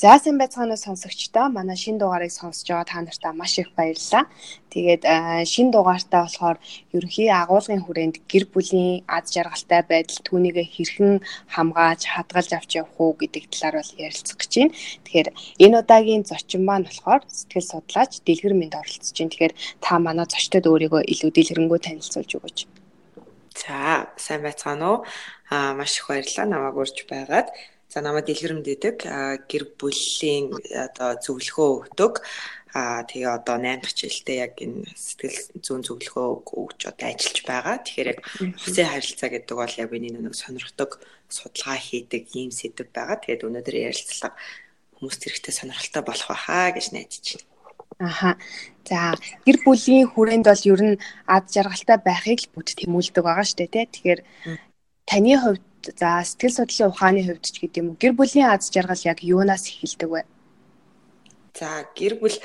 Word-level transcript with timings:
За 0.00 0.16
сайн 0.16 0.38
байцгаана 0.40 0.72
уу 0.72 0.80
сонсогчдоо. 0.80 1.52
Манай 1.52 1.76
шин 1.76 2.00
дугаарыг 2.00 2.32
сонсож 2.32 2.64
байгаа 2.72 2.88
та 2.88 3.04
нартай 3.04 3.32
маш 3.36 3.52
их 3.60 3.68
баярлалаа. 3.76 4.24
Тэгээд 4.72 5.02
шин 5.52 5.68
дугаартаа 5.68 6.24
болохоор 6.24 6.56
ерөнхий 6.96 7.28
агуулгын 7.28 7.84
хүрээнд 7.84 8.16
гэр 8.24 8.44
бүлийн 8.48 9.04
аз 9.04 9.28
жаргалтай 9.28 9.84
байдал 9.84 10.24
түүнийг 10.24 10.56
хэрхэн 10.72 11.20
хамгааж 11.52 12.00
хадгалж 12.16 12.50
авч 12.56 12.70
явах 12.80 12.96
уу 12.96 13.12
гэдэг 13.20 13.44
талаар 13.52 13.76
бол 13.84 13.92
ярилцах 14.00 14.40
гэж 14.40 14.52
байна. 14.56 14.72
Тэгэхээр 15.04 15.28
энэ 15.68 15.78
удаагийн 15.84 16.24
зочин 16.24 16.62
маань 16.64 16.88
болохоор 16.88 17.20
сэтгэл 17.28 17.68
судлаач 17.68 18.24
Дэлгэр 18.24 18.54
Минд 18.56 18.80
оролцож 18.80 19.12
байна. 19.12 19.32
Тэгэхээр 19.36 19.54
та 19.84 19.92
манай 20.00 20.24
зочдод 20.32 20.64
өөрийгөө 20.64 21.02
илүү 21.12 21.30
дэлгэрэнгүй 21.36 21.80
танилцуулж 21.84 22.30
өгөөч. 22.40 22.58
За 23.52 24.08
сайн 24.16 24.40
байцгаана 24.48 24.86
уу? 24.88 24.98
Аа 25.52 25.76
маш 25.76 26.00
их 26.00 26.08
баярлалаа 26.08 26.46
намайг 26.48 26.76
урьж 26.80 27.04
байгаад. 27.04 27.52
За 27.90 27.98
намайг 28.00 28.30
дэлгэрэмд 28.30 28.66
идэг 28.70 29.02
гэр 29.50 29.64
бүлийн 29.74 30.54
одоо 30.86 31.18
зөвлөгөө 31.18 31.68
өгдөг. 31.90 32.22
Аа 32.70 33.02
тэгээ 33.02 33.34
одоо 33.34 33.58
8 33.58 33.82
дахь 33.82 33.98
жилдээ 33.98 34.36
яг 34.46 34.54
энэ 34.62 34.86
сэтгэл 34.94 35.58
зүйн 35.58 35.82
зөвлөгөө 35.82 36.26
өгч 36.54 36.80
одоо 36.86 37.06
ажиллаж 37.10 37.38
байгаа. 37.42 37.76
Тэгэхээр 37.82 38.10
яг 38.14 38.20
хүсээ 38.62 38.86
харилцаа 38.86 39.28
гэдэг 39.34 39.56
бол 39.58 39.74
яг 39.82 39.90
миний 39.90 40.14
нэг 40.14 40.38
сонирхдаг 40.38 41.02
судалгаа 41.26 41.78
хийдэг 41.82 42.30
ийм 42.30 42.54
сэдв 42.54 42.86
байгаа. 42.94 43.18
Тэгээд 43.18 43.42
өнөөдөр 43.50 43.76
ярилцлага 43.90 44.38
хүмүүст 45.02 45.22
хэрэгтэй 45.26 45.54
сонирхолтой 45.58 46.02
болох 46.06 46.28
байхаа 46.30 46.70
гэж 46.70 46.86
найдаж 46.94 47.26
байна. 47.42 47.50
Аха. 48.06 48.30
За 48.86 49.18
гэр 49.42 49.58
бүлийн 49.66 50.06
хүрээнд 50.06 50.46
бол 50.46 50.62
ер 50.62 50.82
нь 50.94 51.00
ад 51.26 51.50
жаргалтай 51.50 51.98
байхыг 51.98 52.38
л 52.46 52.52
бүгд 52.54 52.78
тэмүүлдэг 52.86 53.24
байгаа 53.26 53.42
шүү 53.42 53.58
дээ 53.66 53.70
тий. 53.74 53.86
Тэгэхээр 53.90 54.20
таны 55.10 55.34
хувьд 55.42 55.64
за 55.82 56.24
сэтгэл 56.24 56.56
судлалын 56.56 56.92
ухааны 56.92 57.22
хувьд 57.24 57.44
ч 57.44 57.56
гэдэг 57.60 57.80
юм 57.80 57.88
уу 57.92 58.00
гэр 58.00 58.14
бүлийн 58.16 58.48
аз 58.52 58.68
жаргал 58.68 59.08
яг 59.08 59.18
юунаас 59.24 59.64
эхэлдэг 59.72 60.10
вэ? 60.10 60.22
За 61.56 61.88
гэр 61.96 62.14
бүл 62.20 62.36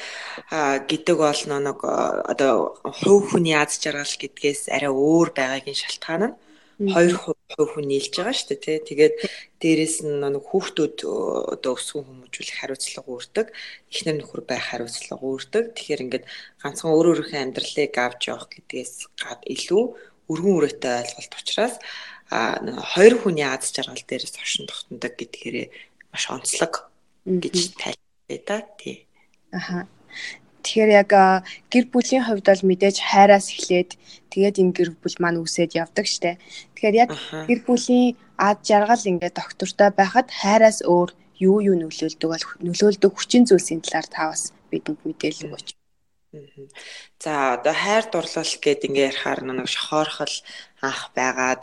гэдэг 0.89 1.17
бол 1.19 1.41
нэг 1.45 1.79
одоо 1.83 2.53
хувь 2.83 3.27
хүний 3.31 3.55
аз 3.55 3.77
жаргал 3.83 4.15
гэдгээс 4.21 4.71
арай 4.71 4.91
өөр 4.91 5.29
байгаагийн 5.35 5.77
шалтгаан 5.77 6.23
нь 6.31 6.35
хоёр 6.75 7.15
хувь 7.15 7.71
хүн 7.71 7.87
нийлж 7.87 8.11
байгаа 8.19 8.35
шүү 8.35 8.47
дээ 8.51 8.59
тий. 8.59 8.79
Тэгээд 8.87 9.15
дээрэс 9.63 9.97
нь 10.03 10.19
нэг 10.19 10.43
хүүхдүүд 10.43 10.97
одоо 11.55 11.71
өсвөн 11.79 12.03
хүмүүжүүлэх 12.03 12.57
хариуцлага 12.59 13.09
үүрдэг. 13.15 13.47
Эхнэр 13.93 14.15
нөхөр 14.19 14.41
байх 14.43 14.65
хариуцлага 14.75 15.23
үүрдэг. 15.23 15.63
Тэгэхээр 15.71 16.03
ингээд 16.03 16.25
ганцхан 16.59 16.91
өөр 16.91 17.07
өөрийнхөө 17.15 17.39
амьдралыг 17.39 17.95
авч 17.95 18.21
явах 18.27 18.51
гэдгээс 18.51 18.93
гад 19.23 19.41
илүү 19.47 19.83
өргөн 20.31 20.55
үрээтэй 20.57 20.93
ойлголт 20.99 21.33
учраас 21.39 21.75
хоёр 22.29 23.13
хүний 23.21 23.45
аз 23.45 23.69
жаргал 23.69 24.01
дээрээс 24.01 24.35
оршин 24.41 24.65
тогтнодог 24.65 25.13
гэдгээрээ 25.17 25.67
маш 26.11 26.25
онцлог 26.29 26.89
гэж 27.25 27.57
тайлбарлая 27.77 28.39
да 28.47 28.57
тий. 28.79 29.05
Аха. 29.51 29.87
Тэгэхээр 30.65 30.91
яг 31.05 31.11
гэр 31.69 31.85
бүлийн 31.93 32.25
хувьд 32.25 32.49
бол 32.49 32.63
мэдээж 32.65 32.97
хайраас 32.97 33.53
эхлээд 33.53 33.93
тэгээд 34.33 34.57
энэ 34.57 34.73
гэр 34.73 34.89
бүл 34.97 35.17
маань 35.21 35.37
үсээд 35.37 35.77
явдаг 35.77 36.09
штэ. 36.09 36.41
Тэгэхээр 36.73 36.95
яг 37.05 37.09
гэр 37.45 37.61
бүлийн 37.69 38.17
аз 38.41 38.57
жаргал 38.65 39.03
ингээд 39.05 39.37
доктортой 39.37 39.89
байхад 39.93 40.33
хайраас 40.33 40.81
өөр 40.81 41.13
юу 41.37 41.61
юу 41.61 41.75
нөлөөлдөг 41.77 42.29
бол 42.33 42.45
нөлөөлдөг 42.65 43.11
хүчин 43.13 43.45
зүйлсийн 43.45 43.85
талаар 43.85 44.07
та 44.09 44.21
бас 44.33 44.43
бидэнд 44.73 44.99
мэдээлэл 45.05 45.45
өгөөч. 45.53 45.67
За 47.19 47.55
одоо 47.55 47.73
хайр 47.73 48.05
дурлал 48.11 48.53
гэдэг 48.59 48.89
ингээ 48.89 49.09
ярихаар 49.13 49.41
нэг 49.45 49.69
шохоорхол 49.71 50.35
анх 50.81 51.01
байгаад 51.15 51.61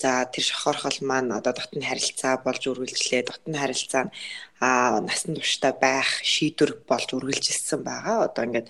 За 0.00 0.24
тэр 0.32 0.44
шохорхол 0.48 0.98
маань 1.08 1.30
одоо 1.38 1.52
дотны 1.58 1.84
харилцаа 1.86 2.34
болж 2.44 2.62
үргэлжлээ. 2.70 3.22
Дотны 3.28 3.56
харилцаа 3.58 4.02
нь 4.06 4.12
а 4.62 5.00
насан 5.02 5.34
туршдаа 5.34 5.74
байх 5.74 6.22
шийдвэр 6.22 6.86
болж 6.86 7.10
үргэлжилсэн 7.18 7.82
байгаа. 7.82 8.30
Одоо 8.30 8.46
ингээд 8.46 8.68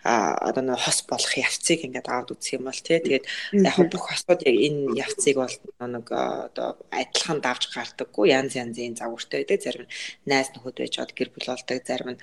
одоо 0.00 0.62
нэг 0.64 0.80
хос 0.80 1.04
болох 1.04 1.28
явцыг 1.36 1.84
ингээд 1.84 2.08
аваад 2.08 2.32
үзэх 2.32 2.56
юм 2.56 2.64
бол 2.72 2.80
тий. 2.80 2.96
Тэгээд 3.04 3.28
яг 3.52 3.76
бүх 3.92 4.04
хосууд 4.08 4.40
яг 4.48 4.56
энэ 4.56 4.96
явцыг 4.96 5.36
бол 5.36 5.56
нэг 5.76 6.08
одоо 6.08 6.80
адилхан 6.88 7.44
давж 7.44 7.68
гардаггүй 7.68 8.32
янз 8.32 8.56
янзын 8.56 8.96
загвартай 8.96 9.44
байдаг. 9.44 9.60
Зарим 9.60 9.84
нь 9.84 9.92
найз 10.24 10.48
нөхөд 10.56 10.76
байж 10.80 10.92
чад 10.96 11.12
гэр 11.12 11.28
бүл 11.28 11.52
болдог. 11.52 11.84
Зарим 11.84 12.10
нь 12.16 12.22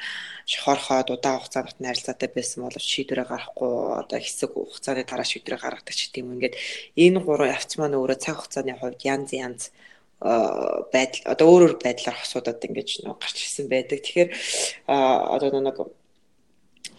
шохорхоод 0.50 1.14
удаан 1.14 1.38
хугацаанд 1.38 1.70
дотны 1.70 1.86
харилцаатай 1.94 2.30
байсан 2.34 2.66
боловч 2.66 2.88
шийдвэрээ 2.90 3.28
гаргахгүй 3.30 3.74
одоо 4.02 4.20
хэсэг 4.26 4.50
хугацааны 4.58 5.06
дараа 5.06 5.28
шийдвэрээ 5.30 5.62
гаргадаг 5.62 5.94
ч 5.94 6.10
гэдэм 6.10 6.26
юм. 6.26 6.34
Ингээд 6.42 6.56
энэ 6.98 7.20
гурван 7.22 7.54
явц 7.54 7.78
маань 7.78 7.94
өөрөө 7.94 8.18
цаг 8.18 8.42
хугацааны 8.42 8.74
хувьд 8.74 9.06
янз 9.06 9.30
янз 9.38 9.62
байдал 10.24 11.22
одоо 11.28 11.48
өөр 11.52 11.64
өөр 11.64 11.76
байдлаар 11.84 12.18
хосуудад 12.18 12.64
ингэж 12.64 13.04
нөө 13.04 13.16
гарч 13.20 13.38
ирсэн 13.44 13.68
байдаг. 13.68 14.00
Тэгэхээр 14.00 14.30
одоо 14.88 15.60
нэг 15.60 15.78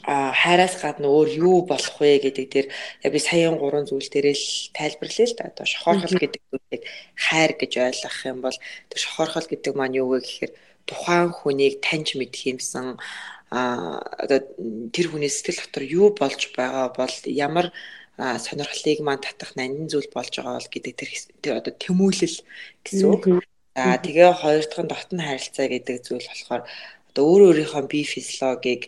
а 0.05 0.33
хайраас 0.37 0.77
гадна 0.77 1.09
өөр 1.09 1.29
юу 1.33 1.59
болох 1.65 1.97
вэ 1.97 2.21
гэдэг 2.21 2.47
дээр 2.53 2.69
би 3.09 3.19
саяхан 3.19 3.57
гурван 3.57 3.89
зүйл 3.89 4.05
дээрээ 4.13 4.37
л 4.37 4.49
тайлбарлая 4.77 5.27
л 5.29 5.37
да. 5.41 5.49
Одоо 5.49 5.65
шохорхол 5.65 6.21
гэдэг 6.21 6.43
зүйлийг 6.53 6.83
хайр 7.17 7.53
гэж 7.57 7.73
ойлгох 7.81 8.19
юм 8.29 8.39
бол 8.45 8.59
тэр 8.93 9.01
шохорхол 9.01 9.49
гэдэг 9.49 9.73
маань 9.73 9.97
юу 9.97 10.13
вэ 10.13 10.21
гэхээр 10.21 10.53
тухайн 10.85 11.33
хүнийг 11.33 11.81
таньж 11.81 12.21
мэдх 12.21 12.45
юмсан 12.53 13.01
а 13.49 14.05
одоо 14.21 14.45
тэр 14.93 15.07
хүний 15.09 15.33
сэтгэл 15.33 15.65
дотор 15.65 15.85
юу 15.89 16.09
болж 16.13 16.53
байгаа 16.53 16.93
бол 16.93 17.15
ямар 17.25 17.73
сонирхлыг 18.19 18.99
маань 19.03 19.25
татах 19.25 19.57
нандин 19.59 19.91
зүйл 19.91 20.09
болж 20.15 20.31
байгаа 20.37 20.59
бол 20.59 20.71
гэдэг 20.71 20.95
тэр 21.43 21.59
одоо 21.59 21.75
тэмүүлэл 21.75 22.39
гэсэн 22.87 23.09
үг. 23.11 23.43
За 23.75 23.99
тэгээ 23.99 24.31
хоёр 24.39 24.65
дахь 24.71 24.83
нь 24.87 24.91
дотн 24.93 25.19
харилцаа 25.19 25.67
гэдэг 25.67 25.97
зүйл 26.07 26.27
болохоор 26.31 26.63
одоо 27.11 27.25
өөр 27.27 27.43
өөрийнхөө 27.51 27.83
бие 27.91 28.07
физиологийг 28.07 28.83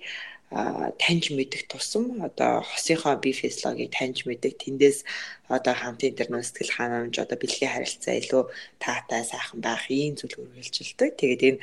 таньж 1.03 1.34
мэдэх 1.34 1.66
тусам 1.66 2.22
одоо 2.22 2.62
хосынхоо 2.62 3.19
бие 3.19 3.34
физиологийг 3.34 3.91
таньж 3.91 4.31
мэдэх 4.31 4.54
тэндээс 4.62 5.03
одоо 5.50 5.75
хамтын 5.75 6.15
тэр 6.15 6.31
нөө 6.31 6.42
сэтгэл 6.47 6.70
ханамж 6.70 7.19
одоо 7.19 7.34
бэлгийн 7.34 7.75
харилцаа 7.75 8.15
илүү 8.15 8.42
таатай 8.78 9.22
сайхан 9.26 9.59
байх 9.59 9.91
ийм 9.91 10.15
зүйл 10.15 10.38
үргэлжилдэг. 10.38 11.10
Тэгээд 11.19 11.42
энэ 11.42 11.59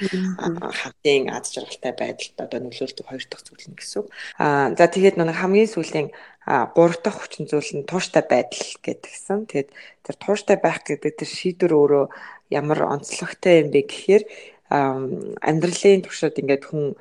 хамтын 0.79 1.31
аз 1.31 1.47
жаргалтай 1.55 1.93
байдалд 1.95 2.37
одоо 2.43 2.59
нөлөөлдөг 2.59 3.07
хоёр 3.07 3.23
дахь 3.23 3.43
зүйл 3.47 3.67
нь 3.71 3.79
гэсэн 3.79 3.97
үг. 4.03 4.07
Аа 4.35 4.75
за 4.75 4.85
тэгээд 4.91 5.15
нэг 5.15 5.31
хамгийн 5.31 5.71
сүүлийн 5.71 6.07
гурав 6.45 6.99
дахь 7.03 7.19
хүчин 7.23 7.47
зүйл 7.47 7.71
нь 7.79 7.87
тууштай 7.87 8.23
байдал 8.23 8.67
гэдгсэн. 8.83 9.47
Тэгээд 9.47 9.69
тэр 10.03 10.15
тууштай 10.19 10.57
байх 10.59 10.83
гэдэг 10.83 11.13
тэр 11.15 11.29
шийдвэр 11.29 11.73
өөрөө 11.79 12.05
ямар 12.51 12.79
онцлогтой 12.93 13.63
юм 13.63 13.69
бэ 13.71 13.81
гэхээр 13.87 14.23
амьдралын 14.69 16.03
туршид 16.03 16.41
ингээд 16.41 16.63
хүн 16.67 16.99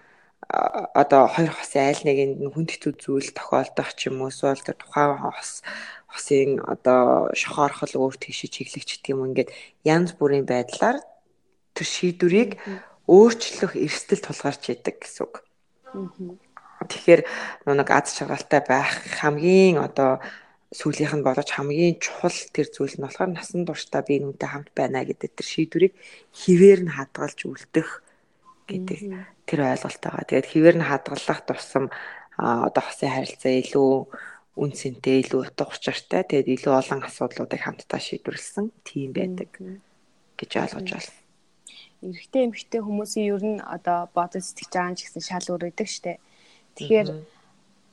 одоо 1.03 1.26
хоёр 1.34 1.53
хосын 1.56 1.82
айл 1.88 2.03
нэгэнд 2.04 2.36
хүнд 2.53 2.70
хэцүү 2.70 2.92
зүйл 3.00 3.30
тохиолдох 3.32 3.91
ч 3.97 4.12
юм 4.12 4.20
уу 4.20 4.30
эсвэл 4.30 4.60
тэр 4.60 4.76
тухайн 4.78 5.16
хос 5.19 5.64
хосын 6.12 6.60
одоо 6.60 7.32
шохоорхол 7.32 7.94
өөр 7.97 8.16
тийш 8.20 8.44
чиглэгч 8.53 9.00
гэх 9.00 9.12
юм 9.16 9.24
ингээд 9.32 9.50
янз 9.82 10.12
бүрийн 10.19 10.44
байдлаар 10.44 11.00
тэр 11.74 11.86
шийдвэрийг 11.88 12.60
өөрчлөх 13.09 13.72
эрсдэл 13.80 14.20
тулгарч 14.20 14.62
идэг 14.76 14.97
гэсэн 15.00 15.24
үг. 15.24 15.34
Тэгэхээр 16.88 17.22
нэг 17.69 17.88
аз 17.91 18.16
жаргалтай 18.19 18.60
байх 18.66 18.91
хамгийн 19.20 19.78
одоо 19.78 20.22
сүүлийнх 20.72 21.15
нь 21.20 21.26
болож 21.26 21.48
хамгийн 21.53 22.00
чухал 22.00 22.38
тэр 22.54 22.66
зүйл 22.72 22.97
нь 22.97 23.04
болохоор 23.04 23.31
насан 23.37 23.69
туршдаа 23.69 24.03
би 24.03 24.19
нүнтэй 24.19 24.48
хамт 24.48 24.70
байна 24.72 25.04
гэдэг 25.04 25.31
тэр 25.37 25.47
шийдвэрийг 25.47 25.94
хിവэр 26.32 26.81
нь 26.88 26.94
хадгалж 26.97 27.38
үлдэх 27.44 28.00
гэдэг 28.66 28.98
тэр 29.44 29.60
ойлголт 29.69 30.00
байгаа. 30.00 30.25
Тэгээд 30.25 30.48
хിവэр 30.48 30.76
нь 30.81 30.88
хадгалах 30.88 31.41
тусам 31.44 31.92
одоо 32.41 32.83
хосын 32.83 33.12
харилцаа 33.12 33.53
илүү 33.60 33.92
үнцэнтэй, 34.57 35.24
илүү 35.24 35.41
утга 35.48 35.65
учиртай, 35.68 36.24
тэгээд 36.24 36.48
илүү 36.60 36.72
олон 36.77 37.01
асуудлуудыг 37.04 37.60
хамтдаа 37.60 38.01
шийдвэрлсэн 38.01 38.68
тийм 38.84 39.12
байдаг 39.16 39.48
гэж 40.36 40.51
ойлгож 40.57 40.89
байна. 40.92 41.12
Эрэгтэй 42.03 42.42
эмэгтэй 42.51 42.80
хүмүүсийн 42.83 43.28
ер 43.33 43.45
нь 43.47 43.60
одоо 43.62 44.10
бодол 44.12 44.45
сэтгэж 44.45 44.72
байгаа 44.72 44.97
ч 44.98 45.01
гэсэн 45.07 45.22
шал 45.22 45.47
өөр 45.54 45.71
өгдөг 45.71 45.89
штэ. 45.89 46.21
Тэгэхээр 46.77 47.09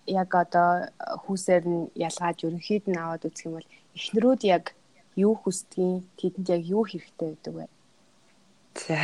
яг 0.10 0.30
одоо 0.34 0.90
хүүсээр 1.24 1.64
нь 1.68 1.82
ялгааж 1.96 2.38
ерөнхийд 2.48 2.86
нь 2.90 2.98
аваад 2.98 3.28
үзэх 3.28 3.46
юм 3.48 3.56
бол 3.58 3.70
эхнэрүүд 3.98 4.42
яг 4.50 4.66
юу 5.16 5.34
хүсдгийг 5.36 6.06
тэдэнд 6.18 6.48
яг 6.50 6.62
юу 6.66 6.84
хэрэгтэй 6.88 7.28
байдаг 7.30 7.54
вэ? 7.56 7.66
За. 8.76 9.00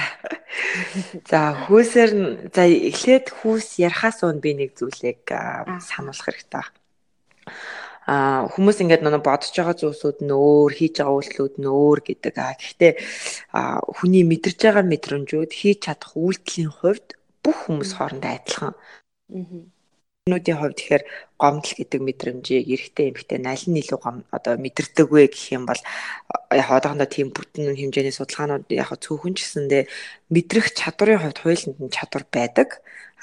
За 1.30 1.40
хүүсээр 1.68 2.12
нь 2.16 2.30
за 2.56 2.64
эхлээд 2.66 3.26
хүүс 3.38 3.80
ярахаас 3.84 4.24
өмнө 4.24 4.44
би 4.44 4.52
нэг 4.56 4.72
зүйлийг 4.80 5.28
сануулах 5.84 6.26
хэрэгтэй 6.26 6.62
байна. 6.64 6.80
А 8.06 8.46
хүмүүс 8.54 8.86
ингээд 8.86 9.02
нэг 9.02 9.26
бодож 9.26 9.50
байгаа 9.50 9.76
зүйлсүүд 9.82 10.18
нь 10.22 10.30
өөр, 10.30 10.72
хийж 10.78 11.02
байгаа 11.02 11.18
үйлдэлүүд 11.18 11.56
нь 11.58 11.70
өөр 11.74 12.00
гэдэг. 12.06 12.34
А 12.38 12.54
гэхдээ 12.54 12.94
хүний 13.98 14.24
мэдэрч 14.30 14.60
байгаа 14.62 14.86
мэдрэмжүүд 14.86 15.52
хийж 15.58 15.80
чадах 15.90 16.14
үйлдэлийн 16.14 16.70
хувьд 16.70 17.08
бүх 17.42 17.58
хүмүүс 17.66 17.98
хоорондоо 17.98 18.30
адилхан. 18.30 18.78
Нүүдийн 19.30 20.58
хувьд 20.58 20.78
тэгэхээр 20.78 21.04
гомдол 21.42 21.74
гэдэг 21.78 22.02
мэдрэмжийг 22.02 22.66
эрэгтэй 22.66 23.06
эмэгтэй 23.10 23.38
аль 23.46 23.66
нь 23.70 23.82
илүү 23.82 24.00
гом 24.02 24.18
одоо 24.34 24.54
мэдэрдэг 24.58 25.08
вэ 25.10 25.30
гэх 25.30 25.46
юм 25.58 25.70
бол 25.70 25.82
яг 26.50 26.70
одоохондоо 26.70 27.10
тийм 27.10 27.30
бүтэн 27.30 27.78
хэмжээний 27.78 28.14
судалгаанууд 28.14 28.66
яг 28.74 28.90
цөөхөн 28.94 29.34
ч 29.38 29.46
гэсэндээ 29.46 29.84
мэдрэх 30.34 30.74
чадварын 30.78 31.22
хувьд 31.22 31.40
хуулинд 31.42 31.78
нь 31.78 31.94
чадвар 31.94 32.26
байдаг. 32.30 32.70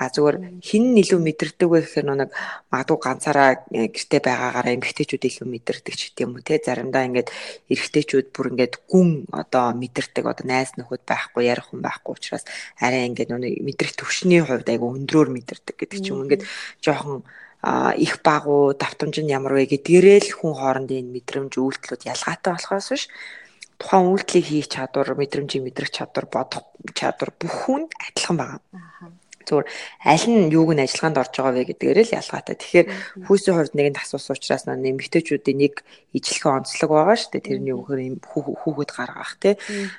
А 0.03 0.11
зүгээр 0.11 0.59
хин 0.59 0.85
нь 0.91 1.01
илүү 1.07 1.21
мэдэрдэг 1.23 1.69
вэ 1.71 1.79
гэхээр 1.87 2.07
нэг 2.11 2.31
магадгүй 2.75 2.99
ганцаараа 2.99 3.51
гэрте 3.71 4.19
байгаагаараа 4.19 4.75
эмэгтэйчүүд 4.75 5.23
илүү 5.31 5.47
мэдэрдэг 5.47 5.95
ч 5.95 6.11
гэдэм 6.11 6.35
үү 6.35 6.43
те. 6.43 6.59
Заримдаа 6.59 7.07
ингээд 7.07 7.31
эрэгтэйчүүд 7.71 8.27
бүр 8.35 8.47
ингээд 8.59 8.75
гүн 8.91 9.31
одоо 9.31 9.71
мэдэрдэг 9.79 10.25
одоо 10.27 10.43
найз 10.43 10.75
нөхөд 10.75 11.07
байхгүй 11.07 11.47
ярих 11.47 11.71
хүн 11.71 11.87
байхгүй 11.87 12.13
учраас 12.19 12.43
арай 12.83 13.07
ингээд 13.07 13.31
нүг 13.31 13.63
мэдрэх 13.63 13.95
төвшний 13.95 14.43
хувьд 14.43 14.67
айгу 14.67 14.91
өндрөөр 14.91 15.31
мэдэрдэг 15.31 15.77
гэдэг 15.79 15.99
ч 16.03 16.11
юм 16.11 16.27
ингээд 16.27 16.43
жоохон 16.83 17.23
их 17.97 18.19
багуу 18.27 18.75
давтамж 18.75 19.23
нь 19.23 19.31
ямар 19.31 19.55
вэ 19.55 19.71
гэдгээрээ 19.71 20.19
л 20.27 20.31
хүн 20.35 20.55
хоорондын 20.59 21.15
мэдрэмж 21.15 21.53
үйлдэлүүд 21.63 22.03
ялгаатай 22.11 22.51
болохоос 22.59 22.89
биш. 22.91 23.05
Тухайн 23.79 24.11
үйлдэлийг 24.11 24.47
хийх 24.51 24.67
чадвар 24.67 25.15
мэдрэмжийг 25.15 25.63
мэдрэх 25.63 25.95
чадвар 25.95 26.27
бодох 26.27 26.67
чадвар 26.99 27.31
бүх 27.39 27.55
хүн 27.55 27.87
адилхан 28.03 28.37
байгаа. 28.39 28.61
Зүгээр 29.47 29.67
аль 30.07 30.27
нь 30.31 30.51
юуг 30.55 30.71
нь 30.73 30.85
ажиллагаанд 30.85 31.21
орж 31.23 31.35
байгаа 31.37 31.55
вэ 31.59 31.69
гэдгээрээ 31.75 32.07
л 32.09 32.17
ялгаатай. 32.21 32.57
Тэгэхээр 32.57 32.87
хүүсийн 33.27 33.57
хувьд 33.59 33.75
нэгэн 33.77 33.99
асуусан 33.99 34.35
учраас 34.39 34.65
нэмэгтэйчүүдийн 34.71 35.59
нэг 35.59 35.75
ижлэхэн 36.15 36.63
онцлог 36.63 36.91
байгаа 36.91 37.17
шүү 37.19 37.31
дээ. 37.35 37.49
Тэрний 37.49 37.75
үгээр 37.77 38.01
юм 38.07 38.17
хүүхэд 38.23 38.91
гаргах 38.95 39.35
тий. 39.43 39.55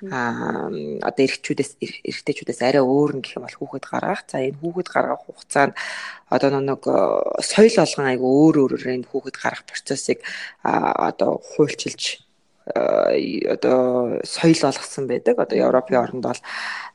Аа 0.09 0.69
одоо 1.03 1.21
эрэгчүүдээс 1.27 1.71
эрэгтэйчүүдээс 1.83 2.61
арай 2.63 2.83
өөр 2.83 3.11
нь 3.19 3.23
гэх 3.23 3.37
юм 3.37 3.45
бол 3.45 3.59
хүүхэд 3.59 3.85
гаргах. 3.91 4.23
За 4.29 4.39
энэ 4.39 4.57
хүүхэд 4.61 4.89
гаргах 4.89 5.21
хугацаанд 5.27 5.73
одоо 6.33 6.49
нэг 6.57 6.81
соёл 7.43 7.75
болгон 7.77 8.07
айгу 8.09 8.25
өөр 8.25 8.55
өөрөөр 8.63 8.95
энэ 8.95 9.09
хүүхэд 9.11 9.37
гаргах 9.37 9.65
процессыг 9.69 10.19
одоо 10.63 11.37
хуульчилж 11.37 12.22
одоо 12.65 14.19
соёл 14.23 14.59
болгосон 14.63 15.07
байдаг. 15.07 15.35
Одоо 15.39 15.57
Европын 15.57 15.97
орнд 15.99 16.23
бол 16.23 16.41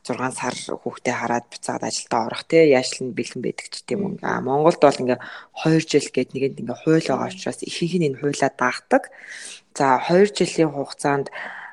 6 0.03 0.33
сар 0.33 0.55
хүүхдээ 0.55 1.13
хараад 1.13 1.45
буцаад 1.51 1.83
ажилдаа 1.85 2.25
орох 2.25 2.43
тий 2.49 2.73
яашлан 2.73 3.13
бэлэн 3.13 3.41
байдаг 3.45 3.67
ч 3.69 3.85
тийм 3.85 4.01
үү. 4.05 4.13
А 4.25 4.41
Монголд 4.41 4.81
бол 4.81 5.01
ингээ 5.01 5.19
2 5.61 5.85
жил 5.85 6.07
гээд 6.09 6.33
нэгэнд 6.33 6.59
ингээ 6.61 6.81
хууль 6.81 7.05
байгаа 7.05 7.29
учраас 7.29 7.61
ихэнх 7.61 7.95
нь 8.01 8.07
энэ 8.09 8.19
хуулиа 8.19 8.49
даахдаг. 8.49 9.13
За 9.77 10.01
2 10.01 10.33
жилийн 10.33 10.73
хугацаанд 10.73 11.29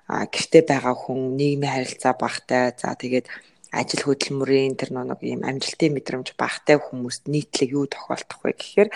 гэрте 0.07 0.61
байгаа 0.61 0.95
хүн 0.95 1.35
нийгмийн 1.41 1.73
харилцаа 1.73 2.15
багтай. 2.21 2.77
За 2.77 2.93
тэгээд 2.93 3.27
ажил 3.73 4.03
хөдөлмөрийн 4.07 4.77
тэр 4.77 4.93
нэг 4.93 5.21
ийм 5.25 5.43
амжилтын 5.43 5.97
мэдрэмж 5.97 6.37
багтай 6.39 6.77
хүмүүст 6.79 7.27
нийтлэг 7.33 7.71
юу 7.75 7.87
тохиолдох 7.91 8.41
вэ 8.45 8.53
гэхээр 8.57 8.89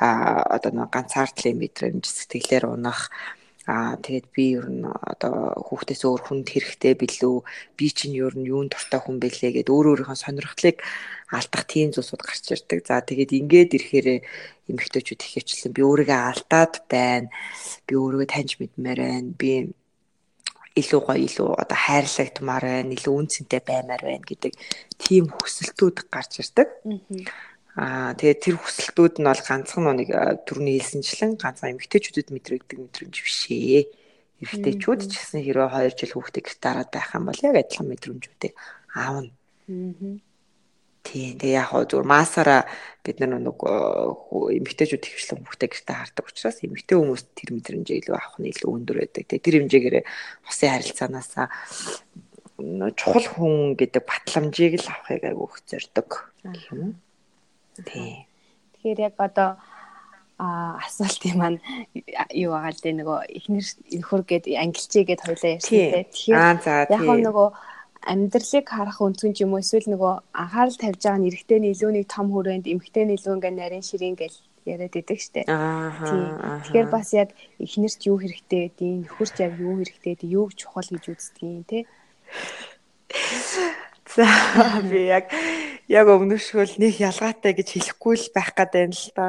а 0.00 0.42
одоо 0.56 0.72
нэг 0.74 0.90
ганцаардлын 0.90 1.56
мэдрэмж 1.60 2.04
сэтгэлээр 2.04 2.66
унах 2.66 3.14
Аа 3.66 3.98
тэгээд 3.98 4.26
би 4.30 4.44
ер 4.54 4.66
нь 4.70 4.86
одоо 4.86 5.58
хүүхдээс 5.66 6.02
өөр 6.06 6.22
хүнд 6.22 6.46
хэрэгтэй 6.54 6.94
билүү? 6.94 7.36
Би 7.74 7.86
чинь 7.90 8.14
ер 8.14 8.34
нь 8.38 8.46
юунд 8.46 8.70
дуртай 8.70 9.02
хүн 9.02 9.18
бэлээ 9.18 9.58
гэд 9.58 9.68
өөр 9.74 9.86
өөрийнхөө 10.06 10.18
сонирхлыг 10.22 10.86
алдах 11.34 11.66
тийм 11.66 11.90
зүйлсүүд 11.90 12.22
гарч 12.22 12.44
ирдэг. 12.54 12.86
За 12.86 13.02
тэгээд 13.02 13.34
ингээд 13.34 13.74
ирэхээр 13.74 14.08
эмэгтэйчүүд 14.70 15.20
ихэвчлэн 15.26 15.74
би 15.74 15.82
өөрийгөө 15.82 16.20
алдаад 16.30 16.74
байна. 16.86 17.28
Би 17.90 17.92
өөрийгөө 17.98 18.28
таньж 18.30 18.62
мэдмээр 18.62 19.00
байна. 19.02 19.30
Би 19.34 19.50
илүү 20.78 21.00
гоё 21.02 21.18
илүү 21.26 21.50
одоо 21.58 21.78
хайрлагдмаар 21.90 22.64
байна, 22.70 22.94
илүү 22.94 23.14
үнцэнтэй 23.18 23.60
баймаар 23.66 24.02
байна 24.06 24.22
гэдэг 24.22 24.52
тийм 24.94 25.26
хүсэлтүүд 25.34 26.06
гарч 26.06 26.32
ирдэг. 26.38 26.68
Аа 26.86 27.55
тэгээд 27.76 28.40
тэр 28.40 28.56
хүсэлтүүд 28.56 29.14
нь 29.20 29.28
бол 29.28 29.42
ганцхан 29.44 29.84
нэг 30.00 30.08
төрний 30.48 30.80
хэлсэнчлэн 30.80 31.36
ганцхан 31.36 31.76
эмэгтэйчүүдэд 31.76 32.32
мэдрэгдэг 32.32 32.78
мэдрэмж 32.80 33.16
биш 33.20 33.52
ээ. 33.52 33.84
Эрэгтэйчүүд 34.40 35.00
ч 35.04 35.12
гэсэн 35.20 35.44
хэрвээ 35.44 35.92
2 35.92 36.00
жил 36.00 36.16
хүүхдээ 36.16 36.44
гэрт 36.44 36.60
дараад 36.64 36.90
байх 36.92 37.12
юм 37.12 37.28
бол 37.28 37.44
яг 37.44 37.56
адилхан 37.56 37.88
мэдрэмжүүдийг 37.92 38.54
аавна. 38.96 39.32
Аа. 39.68 40.24
Тийм. 41.06 41.38
Тэгээ 41.38 41.56
яг 41.60 41.70
хоо 41.70 41.86
зүгээр 41.86 42.08
масаараа 42.08 42.62
бид 43.04 43.16
нар 43.22 43.38
нэг 43.38 43.60
эмэгтэйчүүд 43.60 45.06
ихвчлэн 45.06 45.44
хүүхдээ 45.46 45.70
гэртээ 45.70 45.96
хардаг 45.96 46.24
учраас 46.26 46.58
эмэгтэй 46.66 46.96
хүмүүс 46.98 47.22
тэр 47.38 47.50
мэдрэмжийг 47.54 47.98
илүү 48.02 48.16
авах 48.18 48.36
нь 48.42 48.50
илүү 48.50 48.70
өндөр 48.74 48.96
байдаг. 49.06 49.24
Тэгээ 49.30 49.44
тэр 49.46 49.56
хэмжээгээр 49.62 49.96
усын 50.50 50.70
харилцаанаасаа 50.74 51.46
чухал 52.98 53.26
хүн 53.36 53.78
гэдэг 53.78 54.02
батламжийг 54.02 54.82
л 54.82 54.90
авахыг 54.90 55.22
айгүйх 55.30 55.54
зорддог 55.62 56.10
юм. 56.74 56.98
Тэгэхээр 57.84 58.98
яг 59.08 59.14
одоо 59.18 59.56
а 60.38 60.76
асуултын 60.84 61.36
маань 61.40 61.58
юу 62.36 62.52
байгаа 62.52 62.72
л 62.76 62.82
дээ 62.84 63.00
нөгөө 63.00 63.18
эхнэр 63.40 63.66
нөхөр 64.00 64.22
гээд 64.28 64.44
ангилчээ 64.52 65.04
гээд 65.08 65.24
хоёлаа 65.24 65.50
ярьсан 65.56 65.72
те. 65.72 66.04
Тэгэхээр 66.12 66.92
яг 66.92 67.20
нөгөө 67.24 67.48
амьдралыг 68.06 68.66
харах 68.68 69.00
өнцгөн 69.00 69.32
ч 69.32 69.42
юм 69.42 69.56
уу 69.56 69.64
эсвэл 69.64 69.88
нөгөө 69.90 70.12
анхаарал 70.36 70.76
тавьж 70.76 71.00
байгаа 71.02 71.20
нь 71.24 71.28
эрэгтэйний 71.32 71.72
илүү 71.72 71.90
нэг 71.96 72.06
том 72.06 72.28
хүрээнд 72.30 72.68
эмэгтэйний 72.68 73.16
илүү 73.16 73.34
ингээ 73.36 73.54
нарийн 73.56 73.88
ширин 73.88 74.14
гэл 74.14 74.36
яриад 74.68 74.94
идэг 74.94 75.20
штэ. 75.24 75.48
Аа. 75.48 76.60
Тэгэхээр 76.68 76.88
бас 76.92 77.08
яг 77.16 77.32
эхнэрч 77.56 78.00
юу 78.10 78.20
хэрэгтэй 78.20 78.76
гэдэг, 78.76 79.08
нөхөрч 79.08 79.36
яг 79.40 79.56
юу 79.56 79.80
хэрэгтэй 79.80 80.12
гэдэг, 80.14 80.30
юу 80.30 80.52
чухал 80.52 80.90
гэж 80.90 81.04
үздгийг 81.10 81.64
те. 81.64 81.78
Би 84.90 85.06
яг 85.12 85.28
яг 85.86 86.06
өмнөшгөл 86.10 86.82
нэг 86.82 86.98
ялгаатай 86.98 87.54
гэж 87.54 87.68
хэлэхгүй 87.78 88.14
л 88.18 88.28
байх 88.34 88.50
гэдэг 88.56 88.82
юм 88.90 88.94
л 88.96 89.06
та. 89.14 89.26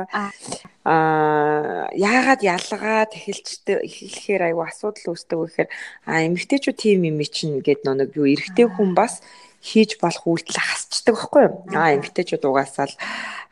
Аа 0.87 1.91
яагаад 1.93 2.41
ялгаад 2.41 3.11
эхэлчтэй 3.13 3.83
эхлэхээр 3.85 4.41
аюу 4.55 4.65
асуудал 4.65 5.13
үүсдэг 5.13 5.37
вэ 5.37 5.45
гэхээр 5.45 5.69
а 6.07 6.23
эмэгтэйчүүд 6.25 6.77
тийм 6.79 7.05
юм 7.05 7.19
чинь 7.27 7.61
гээд 7.61 7.85
нэг 7.85 8.15
юу 8.15 8.25
эрэгтэй 8.25 8.67
хүн 8.71 8.95
бас 8.97 9.21
хийж 9.61 9.97
болох 10.01 10.23
үйлдэл 10.27 10.61
хасчдаг 10.61 11.15
байхгүй 11.17 11.41
юу? 11.47 11.53
Аа 11.73 11.95
эмгтээчүүд 11.97 12.43
угаасаа 12.45 12.87
л 12.87 12.95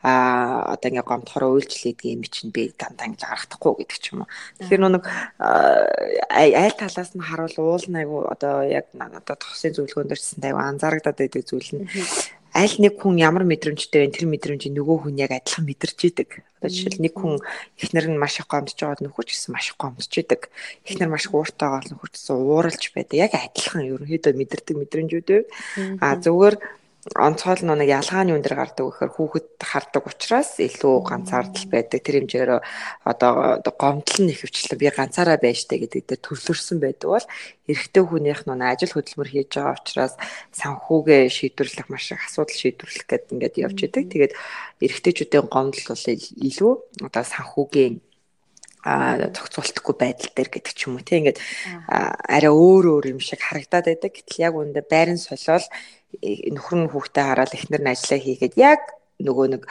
аа 0.06 0.76
одоо 0.78 0.88
ингээ 0.90 1.02
гомдохороо 1.02 1.58
үйлчлээд 1.58 2.00
юм 2.06 2.22
чинь 2.30 2.54
би 2.54 2.70
дандаа 2.78 3.10
ингээ 3.10 3.26
гаргахдаггүй 3.26 3.72
гэдэг 3.82 3.98
ч 3.98 4.04
юм 4.14 4.22
уу. 4.22 4.30
Тэгэхээр 4.62 4.82
нэг 4.86 5.04
айл 6.30 6.74
талаас 6.78 7.10
нь 7.16 7.26
харуул 7.26 7.56
уул 7.58 7.86
айгу 7.90 8.16
одоо 8.30 8.62
яг 8.62 8.86
одоо 8.94 9.36
тосын 9.36 9.74
зөвлөгөөн 9.74 10.08
дээрсэн 10.08 10.46
айгу 10.46 10.60
анзаарагдаад 10.62 11.18
байдаг 11.18 11.42
зүйл 11.42 11.70
нь 11.74 11.90
аль 12.56 12.76
нэг 12.80 12.96
хүн 12.96 13.20
ямар 13.20 13.44
мэдрэмжтэй 13.44 14.08
вэ 14.08 14.12
тэр 14.16 14.24
мэдрэмжийг 14.32 14.72
нөгөө 14.72 14.96
хүн 15.04 15.20
яг 15.20 15.36
адилхан 15.36 15.68
мэдэрч 15.68 15.98
идэг. 16.08 16.30
Одоо 16.56 16.72
жишээл 16.72 17.04
нэг 17.04 17.12
хүн 17.12 17.36
эхнэр 17.76 18.08
нь 18.08 18.16
маш 18.16 18.40
их 18.40 18.48
гомдж 18.48 18.80
байгаад 18.80 19.04
нөхөр 19.04 19.28
ч 19.28 19.36
гэсэн 19.36 19.52
маш 19.52 19.68
их 19.68 19.76
гомдж 19.76 20.12
идэг. 20.16 20.48
Эхнэр 20.88 21.12
маш 21.12 21.28
ууртай 21.28 21.68
байгаа 21.68 21.92
нөхөр 21.92 22.10
ч 22.10 22.14
гэсэн 22.16 22.36
ууралж 22.40 22.82
байдаг. 22.96 23.16
Яг 23.20 23.32
адилхан 23.36 23.84
ерөнхийдөө 23.84 24.32
мэдэрдэг 24.40 24.76
мэдрэмжүүд 24.80 25.28
байв. 25.28 25.44
А 26.00 26.16
зүгээр 26.16 26.56
онцгой 27.14 27.62
нь 27.62 27.70
нэг 27.70 27.86
ялгааны 27.86 28.34
үн 28.34 28.42
дээр 28.42 28.58
гардаг 28.58 28.84
гэхээр 28.90 29.12
хүүхэд 29.14 29.48
хардаг 29.62 30.02
учраас 30.10 30.58
илүү 30.58 31.06
ганцаардал 31.06 31.66
байдаг. 31.70 32.02
Тэр 32.02 32.26
хэмжээгээр 32.26 32.52
одоо 33.06 33.72
гомдол 33.78 34.20
нь 34.26 34.32
их 34.34 34.42
хвчлэн 34.42 34.80
би 34.80 34.90
ганцаараа 34.90 35.38
байжтэй 35.38 35.86
гэдэг 35.86 36.02
дээр 36.02 36.22
төвлөрсөн 36.26 36.78
байдаг 36.82 37.08
бол 37.14 37.26
эрэгтэй 37.70 38.02
хүнийх 38.02 38.42
нь 38.50 38.66
ажил 38.66 38.90
хөдөлмөр 38.90 39.28
хийж 39.30 39.50
байгаа 39.54 39.78
учраас 39.78 40.14
санхүүгээ 40.58 41.22
шийдвэрлэх 41.30 41.86
маш 41.86 42.10
их 42.10 42.26
асуудал 42.26 42.58
шийдвэрлэх 42.58 43.06
гэдэг 43.06 43.30
ингээд 43.30 43.54
явж 43.62 43.78
идэг. 43.86 44.04
Тэгээд 44.10 44.32
эрэгтэйчүүдийн 44.82 45.46
гомдол 45.46 45.86
бол 45.86 46.04
илүү 46.10 46.72
одоо 47.06 47.22
санхүүгийн 47.22 47.94
а 48.86 49.18
зохицуултгүй 49.34 49.94
байдал 49.98 50.30
дээр 50.30 50.50
гэдэг 50.54 50.74
ч 50.78 50.86
юм 50.86 50.94
уу 50.94 51.02
тийм 51.02 51.26
ингээд 51.26 51.42
арай 51.82 52.52
өөр 52.54 52.84
өөр 52.94 53.18
юм 53.18 53.20
шиг 53.20 53.42
харагдаад 53.42 53.90
байдаг. 53.90 54.14
Гэтэл 54.14 54.46
яг 54.46 54.54
үүндээ 54.54 54.86
байран 54.86 55.18
солиол 55.18 55.66
нөхөр 56.22 56.78
нь 56.86 56.90
хүүхдээ 56.92 57.24
хараад 57.26 57.52
эхнэр 57.52 57.82
нь 57.82 57.92
ажиллаа 57.92 58.20
хийгээд 58.22 58.54
яг 58.56 58.82
нөгөө 59.20 59.46
нэг 59.56 59.62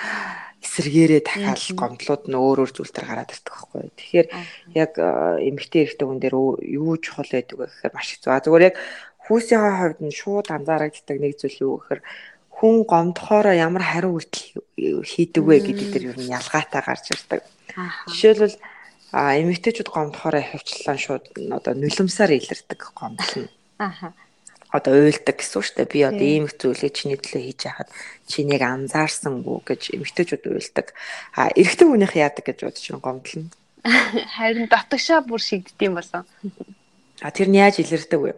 эсэргээрээ 0.66 1.22
дахиад 1.22 1.62
гомдлууд 1.78 2.24
нь 2.26 2.38
өөр 2.38 2.58
өөр 2.66 2.72
зүйлтер 2.74 3.06
гараад 3.06 3.34
ирдэг 3.34 3.54
байхгүй. 3.54 3.82
Тэгэхээр 3.96 4.28
яг 4.74 4.92
эмэгтэй 4.98 5.82
эрэгтэй 5.86 6.06
хүн 6.08 6.20
дээр 6.22 6.36
юу 6.36 6.98
чухал 6.98 7.30
байдаг 7.30 7.58
вэ 7.58 7.66
гэхээр 7.70 7.94
маш 7.94 8.10
зү. 8.18 8.34
Зүгээр 8.34 8.68
яг 8.74 8.76
хүүсийн 9.26 9.62
хувьд 9.62 10.00
нь 10.02 10.14
шууд 10.14 10.48
анзаарагддаг 10.50 11.18
нэг 11.22 11.34
зүйл 11.38 11.58
юу 11.62 11.74
гэхээр 11.80 12.02
хүн 12.56 12.76
гомдохоороо 12.90 13.56
ямар 13.56 13.84
хариу 13.86 14.18
үйлдэл 14.18 15.06
хийдэг 15.06 15.44
вэ 15.46 15.56
гэдэг 15.62 15.88
дээр 15.92 16.06
ер 16.16 16.18
нь 16.18 16.34
ялгаатай 16.34 16.82
гарч 16.82 17.06
ирдэг. 17.14 17.42
Жишээлбэл 18.10 18.58
эмэгтэйчүүд 19.14 19.90
гомдохоороо 19.92 20.44
хөвчлэн 20.44 21.00
шууд 21.00 21.26
одоо 21.54 21.74
нулимсаар 21.78 22.32
илэрдэг 22.34 22.80
гомдол 22.96 23.34
нь. 23.46 23.52
Аха 23.78 24.16
одоо 24.76 25.08
уйлдаг 25.08 25.40
гэсэн 25.40 25.62
шүү 25.64 25.76
дээ. 25.80 25.94
Би 25.94 26.00
одоо 26.04 26.28
ийм 26.28 26.46
их 26.46 26.60
зүйлийг 26.60 26.94
чиний 26.94 27.16
төлөө 27.16 27.42
хийж 27.48 27.62
яхад 27.72 27.90
чи 28.28 28.44
нэг 28.44 28.62
анзаарсангүй 28.62 29.58
гэж 29.64 29.82
эмэгтэйчүүд 29.96 30.44
уйлдаг. 30.52 30.92
А 31.40 31.50
эрэгтэй 31.56 31.88
хүнийх 31.88 32.14
яадаг 32.20 32.44
гэж 32.44 32.60
бодож 32.68 32.86
байна 32.92 33.04
гомдлно. 33.08 33.50
Харин 34.36 34.68
дотгошоо 34.68 35.24
бүр 35.24 35.40
шигддэм 35.40 35.96
болсон. 35.96 36.28
А 37.24 37.32
тэр 37.32 37.48
нь 37.48 37.58
яаж 37.58 37.80
илэрдэг 37.80 38.20
вэ? 38.20 38.36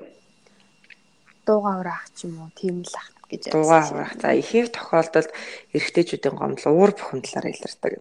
Дуугаа 1.49 1.81
ураах 1.81 2.05
ч 2.13 2.29
юм 2.29 2.37
уу 2.45 2.51
тийм 2.53 2.85
л 2.85 2.93
ах. 2.93 3.16
Гэж 3.27 3.51
дуугаа 3.51 3.83
хураах. 3.83 4.13
За 4.19 4.31
ихэнх 4.31 4.71
тохиолдолд 4.71 5.31
эрэгтэйчүүдийн 5.75 6.35
гомдол 6.39 6.71
уур 6.71 6.91
бухимдлаар 6.95 7.47
илэрдэг. 7.51 7.93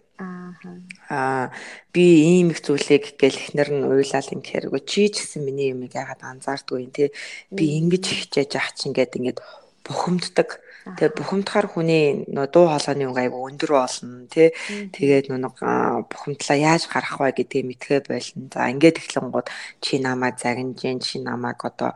Аа 1.11 1.51
би 1.91 2.05
ийм 2.39 2.51
их 2.55 2.63
зүйлийг 2.63 3.19
гэл 3.19 3.35
ихнэр 3.35 3.69
нь 3.75 3.87
уйлал 3.87 4.33
ингэхээр 4.33 4.67
үгүй 4.71 4.81
чи 4.87 5.11
ч 5.11 5.23
гэсэн 5.23 5.43
миний 5.43 5.71
юмыг 5.75 5.91
яагаад 5.95 6.23
анзаардгүй 6.23 6.87
юм 6.87 6.91
те 6.95 7.11
би 7.51 7.75
ингэж 7.79 8.03
хичээж 8.07 8.51
ах 8.55 8.71
чинь 8.75 8.95
гэд 8.95 9.19
ингээд 9.19 9.39
бухимддаг. 9.83 10.63
Тэгээ 10.95 11.17
бухимдахаар 11.19 11.67
хүний 11.67 12.23
нөө 12.31 12.47
дуу 12.47 12.71
хоолойны 12.71 13.11
өнгө 13.11 13.21
айгу 13.27 13.43
өндөр 13.49 13.71
болно 13.75 14.29
тий. 14.31 14.55
Тэгээд 14.95 15.27
нүг 15.33 15.59
бухимдлаа 16.07 16.57
яаж 16.57 16.87
гарах 16.87 17.19
вэ 17.19 17.35
гэдгийг 17.35 17.67
мэдхээ 17.67 17.99
болно. 18.07 18.47
За 18.53 18.71
ингээд 18.71 19.01
эхлэнгууд 19.03 19.47
чи 19.83 19.99
намайг 19.99 20.39
загинжин 20.39 21.03
чи 21.03 21.19
намайг 21.19 21.59
одоо 21.59 21.91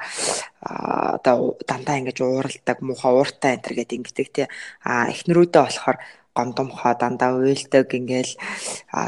одоо 0.60 1.56
дандаа 1.64 1.96
ингэж 2.04 2.20
ууралдаг 2.20 2.78
муухай 2.84 3.14
ууртай 3.16 3.52
энэ 3.56 3.64
төр 3.64 3.76
гэдэг 3.80 3.98
ингэдэг 4.02 4.28
тий. 4.36 4.48
А 4.84 5.08
эхнэрүүдээ 5.08 5.64
болохоор 5.64 5.98
гомдомхоо 6.36 6.94
дандаа 6.96 7.36
уйлдаг 7.36 7.88
ингээл 7.92 8.34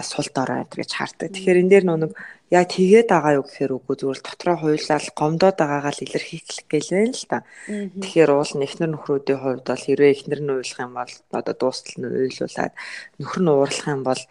сул 0.03 0.27
дорой 0.35 0.67
гэж 0.67 0.91
хардаг. 0.95 1.31
Тэгэхээр 1.31 1.61
энэ 1.63 1.71
дээр 1.71 1.85
нэг 1.87 2.11
яг 2.53 2.65
тэгээд 2.69 3.09
байгаа 3.09 3.33
юу 3.41 3.45
гэхээр 3.49 3.71
үгүй 3.77 3.95
зүгээр 3.97 4.19
л 4.21 4.27
дотроо 4.29 4.57
хуйлал 4.61 5.07
гомдоод 5.17 5.57
байгаагаа 5.57 5.93
л 5.97 6.05
илэрхийлэх 6.05 6.65
байна 6.69 7.09
л 7.09 7.25
та. 7.31 7.37
Тэгэхээр 7.65 8.29
уул 8.29 8.51
нь 8.53 8.65
эхнэр 8.67 8.91
нөхрүүдийн 8.93 9.39
хувьд 9.41 9.65
бол 9.65 9.85
хэрвээ 9.85 10.13
эхнэр 10.13 10.41
нь 10.45 10.53
уйлах 10.53 10.79
юм 10.85 10.93
бол 10.93 11.13
одоо 11.33 11.55
дуустал 11.57 11.97
нь 11.97 12.05
уйлуулад 12.05 12.73
нөхөр 13.17 13.41
нь 13.41 13.51
уурлах 13.53 13.87
юм 13.89 14.01
бол 14.05 14.21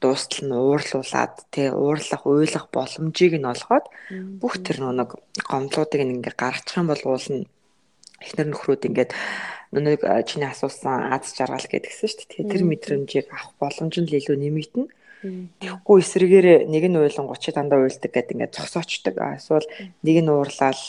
дуустал 0.00 0.42
нь 0.48 0.56
уурлуулад 0.56 1.34
тий 1.52 1.68
уурлах 1.68 2.22
уйлах 2.24 2.66
боломжийг 2.72 3.34
нь 3.36 3.50
олгоод 3.52 3.86
бүх 4.40 4.54
тэр 4.64 4.78
нэг 4.88 5.10
гомдлуудыг 5.50 6.00
ингээ 6.00 6.34
гаргачих 6.40 6.80
юм 6.80 6.88
бол 6.88 7.02
уул 7.04 7.26
нь 7.36 7.44
эхнэр 8.24 8.48
нөхрүүд 8.50 8.88
ингээд 8.88 9.12
нүг 9.72 10.02
чиний 10.28 10.48
асуусан 10.48 11.12
аз 11.12 11.36
жаргал 11.36 11.68
гэдгсэн 11.68 12.08
шүү 12.08 12.26
дээ. 12.32 12.50
Тэр 12.50 12.62
мэдрэмжийг 12.64 13.28
авах 13.28 13.52
боломж 13.60 13.94
нь 14.00 14.08
илүү 14.08 14.36
нэмэгдэнэ. 14.40 14.88
Тэгэхгүй 15.22 15.96
эсрэгээр 15.98 16.48
нэг 16.70 16.84
нь 16.86 16.98
уйлан 16.98 17.26
30 17.26 17.54
дандаа 17.58 17.82
уйлдаг 17.82 18.10
гэдэг 18.14 18.34
ингээд 18.38 18.54
зогсоочдөг. 18.54 19.14
Эсвэл 19.18 19.66
нэг 20.06 20.16
нь 20.22 20.30
уурлал 20.30 20.82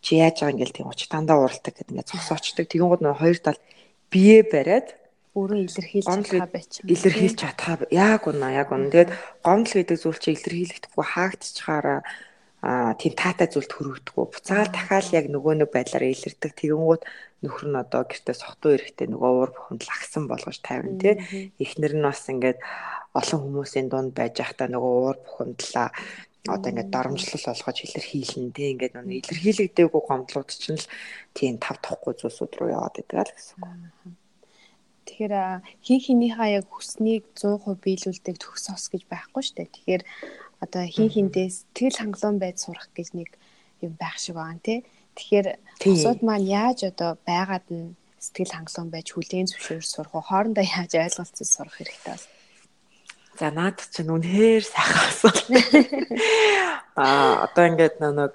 чи 0.00 0.20
яаж 0.20 0.40
байгаа 0.40 0.54
ингээл 0.56 0.76
тийм 0.76 0.88
30 0.88 1.12
дандаа 1.12 1.36
ууралдаг 1.40 1.72
гэдэг 1.76 1.92
ингээд 1.92 2.10
зогсоочдөг. 2.12 2.64
Тэгин 2.64 2.88
гол 2.88 3.04
нь 3.04 3.12
хоёр 3.12 3.38
тал 3.40 3.60
бие 4.08 4.40
бариад 4.44 4.96
өөрөө 5.34 5.60
илэрхийлж 5.66 6.06
чадхаа 6.06 6.48
байж. 6.48 6.72
Илэрхийлж 6.86 7.36
чадхаа 7.42 7.76
яг 7.90 8.22
унаа 8.30 8.52
яг 8.54 8.70
унаа. 8.70 8.88
Тэгээд 8.88 9.12
гомдол 9.42 9.76
гэдэг 9.82 9.98
зүйл 9.98 10.20
чи 10.22 10.30
илэрхийлэгдэхгүй 10.32 11.04
хаагдчихаараа 11.04 12.00
а 12.64 12.96
тийм 12.96 13.12
таатай 13.12 13.50
зүйлд 13.50 13.76
хөрөгдөггүй. 13.76 14.24
Буцаал 14.30 14.70
дахиад 14.72 15.12
яг 15.12 15.26
нөгөө 15.28 15.52
нэг 15.60 15.68
байдлаар 15.68 16.08
илэрдэг. 16.08 16.52
Тэгэнгүүт 16.56 17.02
нөхөр 17.44 17.66
нь 17.68 17.76
одоо 17.76 18.08
гэртээ 18.08 18.36
сохтуу 18.40 18.72
эрэхтэй 18.72 19.12
нөгөө 19.12 19.30
уур 19.36 19.50
бухимдал 19.52 19.92
агсан 19.92 20.24
болгож 20.24 20.58
тавина 20.64 20.96
тий. 20.96 21.52
Эхнэр 21.60 21.92
нь 21.92 22.06
бас 22.08 22.24
ингээд 22.24 22.58
олон 23.14 23.40
хүмүүсийн 23.42 23.88
дунд 23.90 24.12
байж 24.18 24.34
байхдаа 24.38 24.68
нөгөө 24.70 24.92
уур 24.98 25.18
бухимдлаа 25.22 25.88
одоо 26.44 26.68
ингээд 26.70 26.92
дарамжлал 26.92 27.46
болгож 27.46 27.78
илэрхийлэн 27.86 28.52
тий 28.52 28.68
ингээд 28.74 28.94
нөгөө 28.94 29.16
илэрхийлэгдээгүй 29.22 30.02
гомдлууд 30.04 30.50
чинь 30.52 30.76
л 30.76 30.92
тийм 31.32 31.56
тав 31.56 31.80
тохгүй 31.80 32.12
зүйлсүүд 32.20 32.52
рүү 32.58 32.70
яваад 32.76 33.00
идэг 33.00 33.16
л 33.24 33.32
гэсэн 33.32 33.56
үг. 33.64 34.18
Тэгэхээр 35.04 35.34
хин 35.84 36.00
хинийхээ 36.04 36.50
яг 36.58 36.66
хүснийг 36.68 37.24
100% 37.36 37.80
биелүүлдэг 37.84 38.36
төгс 38.40 38.64
ос 38.72 38.88
гэж 38.92 39.02
байхгүй 39.08 39.42
шүү 39.44 39.56
дээ. 39.56 39.72
Тэгэхээр 39.72 40.02
одоо 40.64 40.84
хин 40.84 41.08
хиндээ 41.12 41.48
сэтгэл 41.48 42.00
хангалуун 42.00 42.38
байж 42.40 42.56
сурах 42.64 42.88
гэж 42.96 43.08
нэг 43.16 43.30
юм 43.84 43.92
байх 44.00 44.16
шиг 44.20 44.36
байгаа 44.36 44.60
нэ. 44.60 44.84
Тэгэхээр 45.16 45.48
бусад 45.80 46.20
маань 46.24 46.48
яаж 46.48 46.88
одоо 46.88 47.16
байгаад 47.28 47.66
нь 47.68 47.96
сэтгэл 48.16 48.56
хангалуун 48.56 48.90
байж 48.92 49.06
хүлээн 49.12 49.48
зөвшөөрч 49.48 49.88
сурах 49.88 50.12
уу? 50.16 50.24
Хоорондоо 50.24 50.64
яаж 50.64 50.92
ойлголцож 50.96 51.48
сурах 51.48 51.76
хэрэгтэй 51.76 52.12
бол. 52.16 52.33
За 53.34 53.50
наад 53.50 53.82
чинь 53.90 54.14
үнэхээр 54.14 54.62
сайхан 54.62 55.04
асуулт. 55.10 55.46
Аа 57.00 57.50
одоо 57.50 57.64
ингээд 57.66 57.98
нэг 57.98 58.34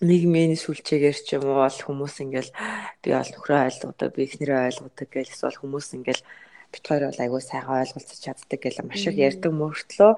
нийгмийн 0.00 0.56
сүлчээгээр 0.56 1.18
ч 1.20 1.36
юм 1.36 1.48
уу 1.48 1.64
бол 1.64 1.78
хүмүүс 1.84 2.20
ингээл 2.24 2.52
би 3.00 3.08
бол 3.12 3.30
нөхрөө 3.32 3.60
ойлгодог, 3.68 4.08
би 4.16 4.28
эхнэрээ 4.28 4.68
ойлгодог 4.68 5.08
гэж 5.12 5.26
эсвэл 5.32 5.60
хүмүүс 5.60 5.96
ингээл 5.96 6.24
бит 6.72 6.84
хоёр 6.84 7.08
бол 7.08 7.20
айгүй 7.24 7.42
сайхан 7.44 7.80
ойлголцож 7.84 8.20
чаддаг 8.20 8.60
гэж 8.60 8.74
маш 8.84 9.04
их 9.08 9.16
ярьдаг 9.16 9.52
мөртлөө 9.52 10.12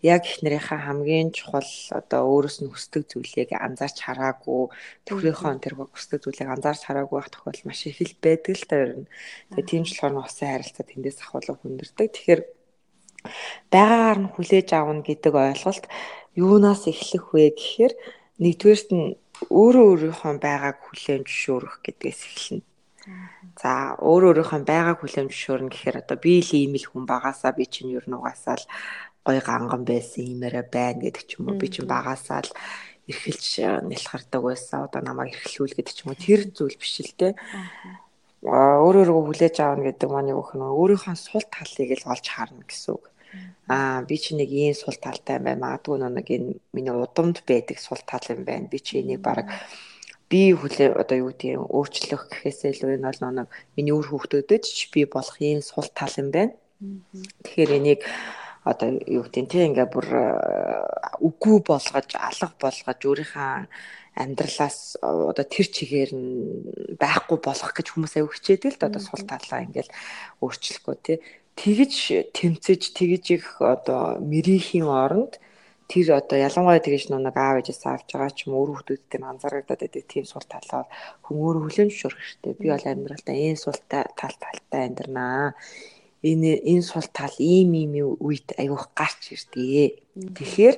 яг 0.00 0.22
эхнэрийнхээ 0.24 0.80
хамгийн 0.86 1.28
чухал 1.34 1.72
одоо 1.90 2.20
өөрөөс 2.24 2.62
нь 2.62 2.70
хүсдэг 2.70 3.02
зүйлийг 3.10 3.50
анзаарч 3.52 3.98
хараагүй 4.06 4.70
төхрийнхөө 5.04 5.58
тэр 5.58 5.74
хүсдэг 5.74 6.22
зүйлийг 6.22 6.48
анзаарч 6.54 6.86
хараагүй 6.86 7.16
байх 7.18 7.32
тохиолдол 7.34 7.66
маш 7.66 7.82
их 7.90 7.98
л 7.98 8.14
байдаг 8.22 8.54
л 8.54 8.68
та 8.70 8.76
ер 8.78 8.92
нь. 9.02 9.10
Тэгээ 9.50 9.66
тийм 9.66 9.82
ч 9.82 9.98
болохоор 9.98 10.22
усан 10.22 10.48
харилцаа 10.54 10.84
тэндээс 10.86 11.18
ахвалаа 11.18 11.56
хүндэрдэг. 11.58 12.08
Тэгэхээр 12.14 12.40
байгаагаар 13.72 14.18
нь 14.22 14.32
хүлээж 14.32 14.68
авна 14.74 15.02
гэдэг 15.04 15.34
ойлголт 15.34 15.84
юунаас 16.38 16.82
эхлэх 16.92 17.34
вэ 17.34 17.44
гэхээр 17.58 17.92
нэгдүгээрт 18.42 18.88
нь 18.94 19.06
өөрөө 19.50 19.86
өөрийнхөө 19.90 20.34
байгааг 20.42 20.78
хүлээн 20.82 21.22
зөвшөөрөх 21.26 21.74
гэдгээс 21.84 22.20
эхэлнэ. 22.26 22.66
За 23.62 23.98
өөрөө 23.98 24.30
өөрийнхөө 24.30 24.60
байгааг 24.66 24.98
хүлээн 25.00 25.28
зөвшөөрнө 25.30 25.70
гэхээр 25.70 25.96
одоо 26.02 26.16
би 26.18 26.34
л 26.42 26.50
ийм 26.54 26.74
л 26.78 26.86
хүн 26.90 27.04
багасаа 27.06 27.52
би 27.54 27.64
чинь 27.66 27.94
ер 27.94 28.06
нь 28.06 28.18
угаасаа 28.18 28.56
л 28.58 28.66
гой 29.26 29.38
ганган 29.42 29.82
байсан 29.86 30.22
иймээрэ 30.26 30.62
байна 30.74 31.02
гэдэг 31.02 31.24
ч 31.26 31.30
юм 31.38 31.50
уу. 31.50 31.60
Би 31.60 31.66
чинь 31.70 31.90
багасаа 31.90 32.42
л 32.46 32.50
эрхэлж 33.10 33.48
нэлхардаг 33.88 34.42
байсан 34.42 34.86
одоо 34.86 35.00
намайг 35.02 35.34
эрхлүүл 35.34 35.74
гэдэг 35.76 35.94
ч 35.94 35.98
юм 36.02 36.10
уу. 36.12 36.22
Тэр 36.22 36.40
зүйл 36.50 36.76
биш 36.78 36.94
л 37.02 37.14
те 37.18 37.28
өөрөө 38.46 39.02
өөрийгөө 39.10 39.24
хүлээж 39.26 39.56
аавна 39.58 39.90
гэдэг 39.90 40.08
маань 40.14 40.30
юу 40.30 40.42
гэх 40.46 40.54
нь 40.54 40.62
өөрийнхөө 40.62 41.16
сул 41.18 41.46
талыг 41.50 41.90
л 41.98 42.10
олж 42.12 42.26
харна 42.30 42.62
гэсэн 42.62 42.94
үг. 42.94 43.04
Аа 43.66 44.06
би 44.06 44.16
чи 44.22 44.38
нэг 44.38 44.50
ийм 44.54 44.74
сул 44.78 44.94
талтай 44.94 45.42
юм 45.42 45.50
байна. 45.50 45.64
Магадгүй 45.66 45.98
нэг 45.98 46.28
энэ 46.30 46.54
миний 46.70 46.94
удамд 46.94 47.42
байдаг 47.42 47.78
сул 47.82 47.98
тал 48.06 48.22
юм 48.30 48.46
байна. 48.46 48.70
Би 48.70 48.78
чи 48.78 49.02
энийг 49.02 49.26
баг 49.26 49.42
би 50.30 50.54
хүлээ 50.54 50.94
одоо 50.94 51.16
юу 51.18 51.34
гэдэг 51.34 51.66
өөрчлөх 51.66 52.22
гэхээсээ 52.30 52.70
илүү 52.78 52.90
энэ 53.02 53.10
бол 53.10 53.20
нэг 53.42 53.48
миний 53.74 53.94
үр 53.96 54.06
хөвгтөдөд 54.06 54.62
ч 54.62 54.86
би 54.94 55.02
болох 55.04 55.36
ийм 55.42 55.58
сул 55.58 55.90
тал 55.90 56.14
юм 56.14 56.30
байна. 56.30 56.54
Тэгэхээр 57.42 57.70
энийг 57.74 58.06
одоо 58.62 58.88
юу 59.02 59.26
гэдэг 59.26 59.42
нь 59.42 59.50
тийм 59.50 59.64
ингээ 59.74 59.88
бүр 59.90 60.06
үгүй 61.18 61.58
болгож 61.66 62.10
алга 62.14 62.54
болгож 62.62 63.00
өөрийнхөө 63.02 63.66
амьдралаас 64.18 64.98
одоо 65.00 65.46
тэр 65.46 65.66
чигээр 65.70 66.10
нь 66.18 66.34
байхгүй 66.98 67.38
болох 67.38 67.70
гэж 67.70 67.86
хүмүүс 67.94 68.18
аяг 68.18 68.34
хичээдэг 68.34 68.74
л 68.74 68.80
да 68.82 68.90
одоо 68.90 69.02
сул 69.02 69.22
талаа 69.22 69.62
ингээл 69.62 69.94
өөрчлөхгүй 70.42 70.96
тий. 71.06 71.18
Тэгж 71.54 71.94
тэмцэж 72.34 72.82
тэгж 72.98 73.24
их 73.38 73.46
одоо 73.62 74.18
мэрийхийн 74.18 74.90
оронд 74.90 75.38
тэр 75.88 76.20
одоо 76.20 76.36
ялангуяа 76.36 76.82
тэгэж 76.84 77.08
нэг 77.08 77.36
аав 77.38 77.62
ээжээс 77.62 77.82
авч 77.88 78.08
байгаа 78.12 78.30
ч 78.34 78.44
юм 78.44 78.60
өөр 78.60 78.84
хүмүүстэй 78.84 79.22
анзаарагдаад 79.24 79.80
байдаг 79.80 80.04
тийм 80.04 80.26
сул 80.28 80.44
талаа 80.44 80.84
хүн 81.24 81.36
өөрөө 81.38 81.62
хүлэн 81.64 81.88
зөвшөөрөх 81.88 82.20
хэрэгтэй. 82.20 82.52
Би 82.60 82.66
бол 82.68 82.86
амьдралдаа 82.92 83.36
энэ 83.38 83.62
сул 83.62 83.78
тал 83.88 84.10
талтай 84.14 84.82
амьдрнаа. 84.84 85.56
Энэ 86.22 86.60
энэ 86.60 86.84
сул 86.84 87.08
тал 87.08 87.34
ийм 87.40 87.72
ийм 87.72 87.94
үед 88.20 88.52
айгүйх 88.60 88.92
гарч 88.92 89.32
ирдээ. 89.32 89.86
Тэгэхээр 90.36 90.76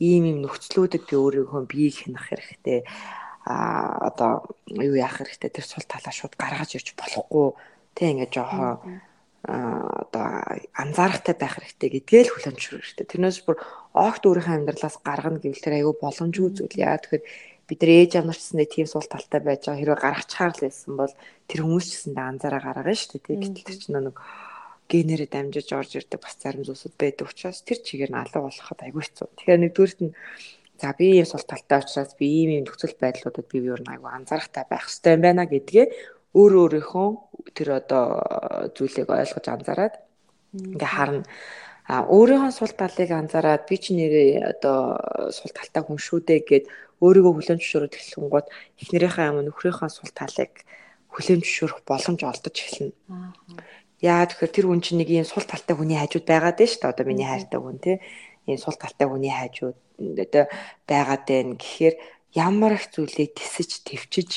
ийм 0.00 0.24
ийм 0.24 0.38
нөхцлүүдэд 0.42 1.04
би 1.08 1.14
өөрийнхөө 1.16 1.62
биеийг 1.68 1.96
хянах 2.00 2.26
хэрэгтэй. 2.28 2.84
а 3.44 4.12
одоо 4.12 4.44
юу 4.68 4.96
яах 4.96 5.16
хэрэгтэй 5.20 5.50
тэр 5.52 5.64
сул 5.64 5.84
талаа 5.88 6.12
шууд 6.12 6.36
гаргаж 6.36 6.76
ирж 6.76 6.92
болохгүй 6.92 7.56
тэг 7.96 8.08
ингээд 8.12 8.34
жоохон 8.36 9.00
одоо 9.44 10.26
анзаарахтай 10.76 11.34
байх 11.40 11.56
хэрэгтэй 11.56 11.88
гэдгээ 12.04 12.22
л 12.28 12.32
хүлэн 12.36 12.56
зөвшөөрөх 12.60 12.84
хэрэгтэй. 12.84 13.06
Тэрнээс 13.08 13.40
бүр 13.48 13.56
огт 13.96 14.22
өөрийнхөө 14.28 14.56
амьдралаас 14.60 14.96
гаргана 15.00 15.40
гэвэл 15.40 15.64
тэр 15.64 15.76
айгүй 15.80 15.94
боломжгүй 15.96 16.50
зүйл. 16.52 16.76
Яа 16.76 17.00
тэгэхээр 17.00 17.24
бид 17.64 17.80
нар 17.80 17.92
ээж 17.96 18.12
амнарчсандээ 18.20 18.68
тийм 18.68 18.86
сул 18.86 19.06
талтай 19.08 19.40
байж 19.40 19.64
байгаа 19.64 19.80
хэрвээ 19.80 20.04
гаргачихаар 20.04 20.52
л 20.52 20.64
байсан 20.68 20.92
бол 21.00 21.14
тэр 21.48 21.60
хүмүүс 21.64 21.86
ч 21.88 21.90
гэсэндээ 21.96 22.26
анзаараа 22.28 22.60
гаргана 22.60 22.92
шүү 22.92 23.18
дээ. 23.24 23.40
Гэтэл 23.40 23.64
тэр 23.64 23.78
чинь 23.80 23.96
нэг 23.96 24.16
генерээ 24.90 25.30
дамжиж 25.30 25.68
орж 25.70 25.90
ирдэг 26.02 26.20
бас 26.20 26.34
зарим 26.42 26.66
зүйлсүүд 26.66 26.94
байдаг 26.98 27.26
учраас 27.30 27.62
тэр 27.62 27.78
чигээр 27.86 28.10
нь 28.10 28.20
алга 28.20 28.42
болоход 28.42 28.80
айгүй 28.82 29.02
хэцүү. 29.06 29.28
Тэгэхээр 29.38 29.62
нэгдүгüүрт 29.62 30.00
нь 30.02 30.12
за 30.82 30.90
би 30.98 31.06
ийм 31.14 31.26
сул 31.30 31.44
талтай 31.46 31.78
учраас 31.78 32.12
би 32.18 32.26
ийм 32.26 32.50
ийм 32.50 32.64
нөхцөл 32.66 32.98
байдлуудад 32.98 33.46
би 33.46 33.56
юу 33.62 33.78
нэг 33.78 33.94
айгүй 33.94 34.10
анзаарахтай 34.10 34.64
байх 34.66 34.84
хэрэгтэй 34.90 35.14
юм 35.14 35.22
байна 35.22 35.44
гэдгээ 35.46 35.86
өөр 36.34 36.52
өөрийнхөө 36.62 37.08
тэр 37.54 37.68
одоо 37.80 38.04
зүйлийг 38.74 39.08
ойлгож 39.10 39.46
анзаараад 39.46 39.94
ингээ 40.54 40.90
харна. 40.90 41.26
А 41.90 42.06
өөрийнхөө 42.06 42.52
сул 42.54 42.72
талыг 42.74 43.10
анзаараад 43.10 43.66
би 43.70 43.76
чи 43.82 43.94
нэрээ 43.98 44.30
одоо 44.52 44.78
сул 45.34 45.50
талтай 45.54 45.82
хүн 45.82 45.98
шүү 45.98 46.20
дээ 46.26 46.40
гэд 46.50 46.64
өөрийгөө 47.02 47.32
хүлэн 47.34 47.58
зөвшөөрөд 47.58 47.98
эхлэнгууд 47.98 48.46
эхнэрийнхээ 48.82 49.30
юм 49.30 49.38
нөхрийнхөө 49.46 49.90
сул 49.90 50.12
талыг 50.14 50.52
хүлэн 51.10 51.42
зөвшөөрөх 51.42 51.80
боломж 51.82 52.20
олдож 52.22 52.56
эхэлнэ. 52.62 52.94
Яа 54.00 54.24
тэгэхээр 54.24 54.52
тэр 54.52 54.66
хүн 54.68 54.80
чинь 54.80 54.98
нэг 55.00 55.08
ийм 55.12 55.28
сул 55.28 55.44
талтай 55.44 55.76
хүний 55.76 56.00
хажууд 56.00 56.24
байгаад 56.24 56.56
байна 56.56 56.72
шүү 56.72 56.80
дээ. 56.80 56.92
Одоо 56.92 57.06
миний 57.06 57.28
хайртай 57.28 57.60
хүн 57.60 57.78
тий. 57.80 57.96
Ийм 58.48 58.58
сул 58.58 58.76
талтай 58.80 59.06
хүний 59.08 59.32
хажууд 59.32 59.78
одоо 60.00 60.44
байгаад 60.88 61.24
байна 61.28 61.54
гэхээр 61.60 61.94
ямар 62.34 62.72
их 62.80 62.88
зүйлийг 62.88 63.36
тисэж 63.36 63.84
твчиж 63.84 64.30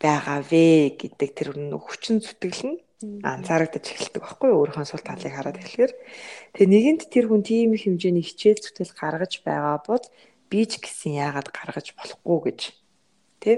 байгаа 0.00 0.40
вэ 0.46 0.96
гэдэг 0.96 1.30
тэр 1.36 1.48
хүчин 1.76 2.24
зүтгэл 2.24 2.62
нь 2.68 2.78
анзаарагдаж 3.24 3.84
эхэлдэг 3.84 4.20
байхгүй 4.20 4.48
юу 4.52 4.60
өөрийнхөө 4.60 4.88
сул 4.88 5.04
талыг 5.04 5.32
хараад 5.32 5.56
эхлэхээр 5.60 5.92
тэгээ 6.52 6.72
нэгэнт 6.72 7.02
тэр 7.08 7.26
хүн 7.28 7.42
тийм 7.44 7.72
их 7.72 7.84
хэмжээний 7.88 8.24
хичээл 8.24 8.60
зүтгэл 8.60 8.92
гаргаж 9.00 9.32
байгаа 9.40 9.76
бол 9.88 10.04
би 10.52 10.60
ч 10.68 10.80
гэсэн 10.84 11.16
яагаад 11.16 11.48
гаргаж 11.48 11.96
болохгүй 11.96 12.38
гэж 12.44 12.60
тий. 13.40 13.56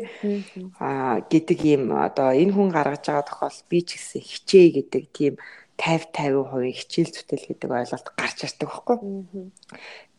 А 0.78 1.20
гэдэг 1.26 1.58
юм 1.66 1.92
одоо 1.92 2.30
энэ 2.32 2.54
хүн 2.54 2.70
гаргаж 2.70 3.04
байгаа 3.04 3.26
тохиол 3.26 3.60
би 3.68 3.78
ч 3.82 3.98
гэсэн 3.98 4.22
хичээ 4.22 4.66
гэдэг 4.78 5.04
тийм 5.10 5.34
50 5.76 6.14
50% 6.14 6.78
хичээл 6.78 7.10
зүтгэл 7.10 7.48
гэдэг 7.50 7.70
ойлголт 7.70 8.08
гарч 8.14 8.38
ирдэг 8.46 8.68
байхгүй? 8.70 8.98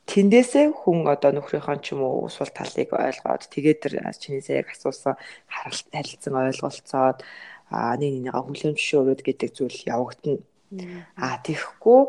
Тэндээсээ 0.04 0.76
хүн 0.76 1.08
одоо 1.08 1.32
нөхрийнхөө 1.32 1.80
ч 1.80 1.96
юм 1.96 2.04
уу 2.04 2.28
сул 2.28 2.52
талыг 2.52 2.92
ойлгоод 2.92 3.48
тэгээд 3.48 3.80
тэр 3.80 3.94
чиний 4.20 4.44
яг 4.52 4.68
асуусан 4.76 5.16
харилцан 5.48 6.36
ойлголцоод 6.36 7.24
а 7.72 7.96
нэг 7.96 8.12
нэгнийгээ 8.20 8.44
хүлээн 8.44 8.76
зөвшөөрөөд 8.76 9.22
гэдэг 9.24 9.50
зүйл 9.56 9.80
явагдана. 9.88 10.44
А 11.16 11.40
тэгэхгүй 11.40 12.02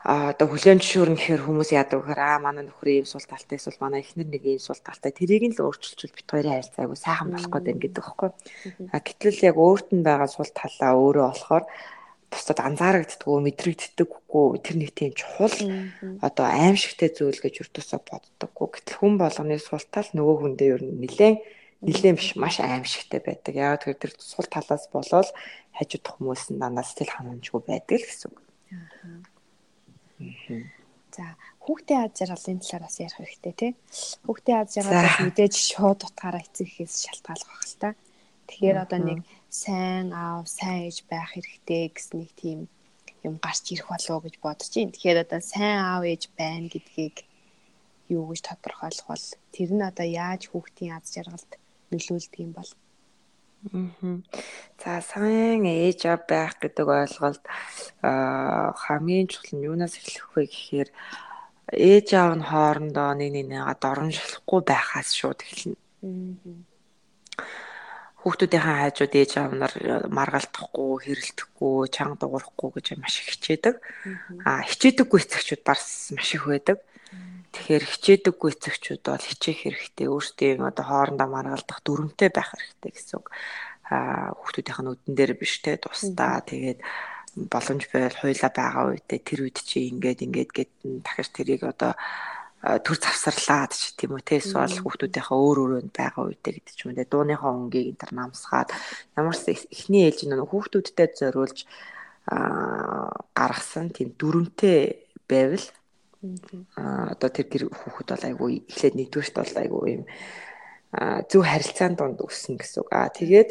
а 0.00 0.32
одоо 0.32 0.48
хүлээн 0.48 0.80
зөвшөөрнө 0.80 1.20
гэхээр 1.20 1.44
хүмүүс 1.44 1.70
яадаг 1.76 2.00
гэхээр 2.00 2.20
аа 2.24 2.38
манай 2.40 2.64
нөхөр 2.64 3.04
ийм 3.04 3.06
сул 3.06 3.20
талтай 3.20 3.60
эсвэл 3.60 3.84
манай 3.84 4.00
эхнэр 4.00 4.32
нэг 4.32 4.42
ийм 4.48 4.60
сул 4.60 4.80
талтай 4.80 5.12
тэрийг 5.12 5.44
нь 5.44 5.52
л 5.52 5.64
өөрчилчүүл 5.68 6.16
бит 6.16 6.28
хоёрын 6.32 6.56
харилцаа 6.56 6.82
айгу 6.88 6.96
сайхан 6.96 7.28
болох 7.28 7.52
гээд 7.52 7.66
байна 7.68 7.82
гэдэг 7.84 8.00
байхгүй. 8.00 8.30
А 8.96 8.98
гэтэл 9.04 9.44
яг 9.44 9.56
өөрт 9.60 9.88
нь 9.92 10.00
байгаа 10.00 10.28
сул 10.32 10.48
талаа 10.56 10.96
өөрөө 10.96 11.26
болохоор 11.28 11.64
бусдад 12.32 12.58
анзаарагддаггүй 12.64 13.40
мэдрэгддэггүй 13.44 14.46
тэр 14.64 14.76
нэг 14.80 14.90
тийм 14.96 15.12
чухал 15.12 15.56
одоо 16.24 16.46
аимшигтэй 16.48 17.10
зүйл 17.12 17.36
гэж 17.36 17.54
өртөөсө 17.68 18.00
боддоггүй. 18.00 18.68
Гэтэл 18.80 18.98
хүн 19.04 19.14
болгоны 19.20 19.60
сул 19.60 19.84
тал 19.92 20.08
нөгөө 20.16 20.36
хүндээ 20.40 20.68
ер 20.80 20.82
нь 20.86 20.96
нэлээд 21.02 21.36
нэлээд 21.84 22.16
биш 22.16 22.30
маш 22.40 22.56
аимшигтай 22.62 23.20
байдаг. 23.20 23.52
Яг 23.52 23.84
тэр 23.84 24.00
тэр 24.00 24.12
сул 24.16 24.46
талаас 24.46 24.86
болоод 24.88 25.28
хажууд 25.76 26.06
хүмүүс 26.06 26.54
нь 26.54 26.60
дандаа 26.62 26.86
сэтгэл 26.86 27.18
ханамжгүй 27.18 27.60
байдаг 27.66 27.98
л 27.98 28.08
гэсэн 28.08 28.30
үг. 28.30 28.40
За 31.16 31.24
хүүхдийн 31.64 32.00
аз 32.06 32.12
жаргалын 32.18 32.60
талаар 32.62 32.84
бас 32.86 32.96
ярих 33.02 33.18
хэрэгтэй 33.18 33.54
тий. 33.60 33.72
Хүүхдийн 34.26 34.58
аз 34.60 34.70
жаргал 34.74 35.26
мэдээж 35.26 35.54
шууд 35.58 36.00
утгаараа 36.06 36.42
эцэгхээс 36.46 36.94
шалтгаалах 37.04 37.50
байх 37.50 37.66
л 37.66 37.80
та. 37.82 37.90
Тэгэхээр 38.46 38.78
одоо 38.84 39.00
нэг 39.02 39.18
сайн 39.50 40.14
аав, 40.14 40.46
сайн 40.46 40.86
ээж 40.86 40.98
байх 41.10 41.34
хэрэгтэй 41.34 41.82
гэсэн 41.90 42.16
нэг 42.20 42.30
тийм 42.38 42.58
юм 43.26 43.34
гарч 43.42 43.64
ирэх 43.74 43.88
болов 43.90 44.22
гэж 44.24 44.34
бодож 44.44 44.70
байна. 44.70 44.94
Тэгэхээр 44.94 45.22
одоо 45.24 45.40
сайн 45.42 45.78
аав 45.82 46.02
ээж 46.06 46.22
байна 46.38 46.66
гэдгийг 46.72 47.16
юу 48.14 48.24
гэж 48.30 48.40
тодорхойлох 48.46 49.06
бол 49.10 49.26
тэр 49.54 49.70
нь 49.74 49.88
одоо 49.90 50.06
яаж 50.06 50.42
хүүхдийн 50.50 50.94
аз 50.98 51.06
жаргалд 51.14 51.50
нөлөөлдөг 51.90 52.40
юм 52.42 52.52
бол. 52.54 52.70
За 53.60 55.04
сайн 55.04 55.68
ээж 55.68 56.08
аав 56.08 56.24
байх 56.24 56.56
гэдэг 56.56 56.86
ойлголт 56.88 57.44
хамгийн 58.00 59.28
чухал 59.28 59.52
нь 59.60 59.66
юунаас 59.68 60.00
эхлэх 60.00 60.32
вэ 60.32 60.48
гэхээр 60.48 60.88
ээж 61.68 62.08
аав 62.16 62.32
нь 62.40 62.48
хоорондоо 62.48 63.12
нэг 63.20 63.30
нэгнийгээ 63.36 63.76
доромжлохгүй 63.84 64.60
байхаас 64.64 65.12
шууд 65.12 65.44
эхэлнэ. 65.44 65.76
Хүүхдүүдийнхээ 68.20 68.76
хайжууд 68.80 69.12
ээж 69.20 69.32
аав 69.36 69.52
нар 69.52 69.74
маргалдахгүй, 70.08 70.92
хэрэлдэхгүй, 71.04 71.88
чанга 71.92 72.16
дуурахгүй 72.24 72.68
гэж 72.80 72.86
маш 72.96 73.20
их 73.20 73.36
хичээдэг. 73.36 73.76
Аа 74.48 74.64
хичээдэггүй 74.64 75.20
эцэгчүүд 75.20 75.62
барс 75.68 76.16
маш 76.16 76.32
их 76.32 76.44
байдаг. 76.48 76.80
Тэгэхээр 77.50 77.84
хичээдэггүй 77.84 78.50
эцэгчүүд 78.54 79.02
бол 79.06 79.26
хичээх 79.26 79.58
хэрэгтэй. 79.66 80.06
Өөрсдийн 80.06 80.62
одоо 80.62 80.84
хоорондоо 80.86 81.28
маргалдах 81.30 81.80
дүрмтэй 81.82 82.30
байх 82.30 82.54
хэрэгтэй 82.54 82.92
гэсэн 82.94 83.16
үг. 83.18 83.26
Аа 83.90 84.30
хүүхдүүдийнх 84.38 84.80
нь 84.86 84.90
өдөн 84.94 85.14
дээр 85.18 85.32
биш 85.34 85.58
те 85.58 85.74
тусдаа 85.82 86.46
тэгээд 86.46 86.78
боломж 87.50 87.82
байвал 87.90 88.16
хуйлаа 88.22 88.52
байгаа 88.54 88.84
үедээ 88.90 89.20
тэр 89.22 89.40
үед 89.46 89.58
чи 89.62 89.90
ингээд 89.90 90.24
ингээд 90.26 90.50
гэд 90.54 90.70
дахиж 91.02 91.28
тэрийг 91.34 91.62
одоо 91.66 91.94
төр 92.60 92.98
завсарлаад 93.00 93.72
ч 93.72 93.96
тийм 93.96 94.18
үү 94.18 94.22
те 94.26 94.36
эсвэл 94.42 94.82
хүүхдүүдийнхээ 94.82 95.38
өөр 95.38 95.58
өөрөнд 95.64 95.92
байгаа 95.96 96.28
үедээ 96.28 96.52
гэдэг 96.58 96.74
ч 96.76 96.80
юм 96.84 96.92
уу 96.92 97.06
дууныхаа 97.08 97.52
өнгийг 97.56 97.86
энэ 97.94 98.00
төр 98.02 98.12
намсгаад 98.18 98.68
ямар 99.16 99.36
ч 99.38 99.44
эхний 99.54 100.04
ээлж 100.10 100.20
нь 100.28 100.36
хүүхдүүдтэй 100.36 101.08
зориулж 101.16 101.58
гаргасан 103.38 103.86
тийм 103.96 104.12
дүрмтэй 104.18 105.08
байвал 105.24 105.66
Аа 106.76 107.16
одоо 107.16 107.30
тэр 107.32 107.46
гэр 107.48 107.64
хүүхэд 107.72 108.08
бол 108.12 108.28
айгүй 108.28 108.52
эхлээд 108.68 108.94
нэгдүгээрт 108.96 109.36
бол 109.40 109.56
айгүй 109.64 109.84
юм 109.96 110.04
зөв 111.30 111.42
харилцаанд 111.48 111.96
донд 111.96 112.20
өссөн 112.20 112.60
гэсэн 112.60 112.78
үг. 112.84 112.88
Аа 112.92 113.08
тэгээд 113.08 113.48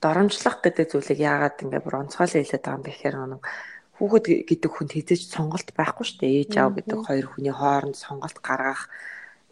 доромжлох 0.00 0.56
гэдэг 0.64 0.86
зүйлийг 0.88 1.20
яагаад 1.20 1.62
ингээ 1.62 1.84
бүр 1.84 2.00
онцгойлон 2.08 2.40
хэлээд 2.40 2.64
байгаа 2.64 2.78
юм 2.80 2.84
бэ 2.86 2.90
гэхээр 2.96 3.16
нэг 3.28 3.42
хүүхэд 3.96 4.26
гэдэг 4.48 4.70
хүн 4.72 4.88
хэзээч 4.88 5.22
сонголт 5.30 5.68
байхгүй 5.76 6.04
шүү 6.08 6.18
дээ. 6.24 6.38
Ээж 6.42 6.52
аав 6.58 6.72
гэдэг 6.74 6.98
хоёр 7.06 7.26
хүний 7.28 7.54
хооронд 7.54 7.96
сонголт 8.00 8.38
гаргах 8.40 8.88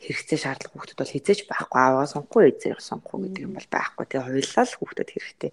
хэрэгцээ 0.00 0.38
шаардлага 0.40 0.72
хүүхдэд 0.74 0.98
бол 0.98 1.12
хизээч 1.12 1.40
байхгүй 1.44 1.80
аваа 1.84 2.08
сонгохгүй 2.08 2.42
эзээ 2.56 2.80
сонгохгүй 2.80 3.18
гэдэг 3.30 3.42
юм 3.44 3.54
бол 3.54 3.68
байхгүй. 3.68 4.04
Тэгээ 4.08 4.26
хоёулаа 4.26 4.64
л 4.64 4.78
хүүхдэд 4.80 5.08
хэрэгтэй. 5.12 5.52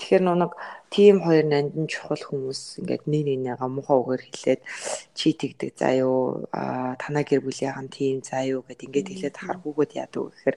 Тэгэхээр 0.00 0.24
нэг 0.24 0.52
тийм 0.88 1.20
хоёр 1.20 1.44
нандин 1.44 1.86
чухал 1.92 2.24
хүмүүс 2.24 2.80
ингээд 2.80 3.04
нэг 3.04 3.22
нэгнийгаа 3.28 3.68
муухай 3.68 3.98
үгээр 4.00 4.22
хэлээд 4.24 4.60
чи 5.12 5.28
тэгдэг 5.36 5.76
заа 5.76 5.92
юу 6.00 6.48
танаа 6.96 7.24
гэр 7.28 7.44
бүлийнхэн 7.44 7.88
тийм 7.92 8.24
заа 8.24 8.42
юу 8.48 8.64
гэд 8.64 8.88
ингээд 8.88 9.08
хэлээд 9.12 9.36
хар 9.36 9.60
хүүгүүд 9.60 9.92
яадаг 10.00 10.32
гэхээр 10.32 10.56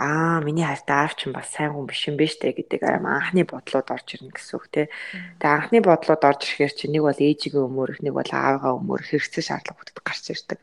аа 0.00 0.40
миний 0.40 0.64
хайртай 0.64 0.96
аав 1.04 1.12
чинь 1.14 1.36
бас 1.36 1.52
сайн 1.52 1.76
хүн 1.76 1.84
биш 1.84 2.08
юм 2.08 2.16
биш 2.16 2.40
үү 2.40 2.56
гэдэг 2.56 2.80
анхны 2.88 3.44
бодлоод 3.44 3.88
орж 3.92 4.08
ирнэ 4.16 4.32
гэсэн 4.32 4.56
үг 4.56 4.66
те. 4.72 4.88
Тэгээ 5.36 5.56
анхны 5.60 5.78
бодлоод 5.84 6.22
орж 6.24 6.40
ирэхээр 6.48 6.72
чи 6.72 6.88
нэг 6.88 7.02
бол 7.04 7.20
ээжигээ 7.20 7.60
өмөрөх 7.68 8.00
нэг 8.00 8.14
бол 8.16 8.30
аавыгаа 8.32 8.80
өмөрөх 8.80 9.08
хэрэгцээ 9.12 9.44
шаардлага 9.44 9.76
бүтэд 9.76 10.00
гарч 10.00 10.24
ирдэг. 10.32 10.60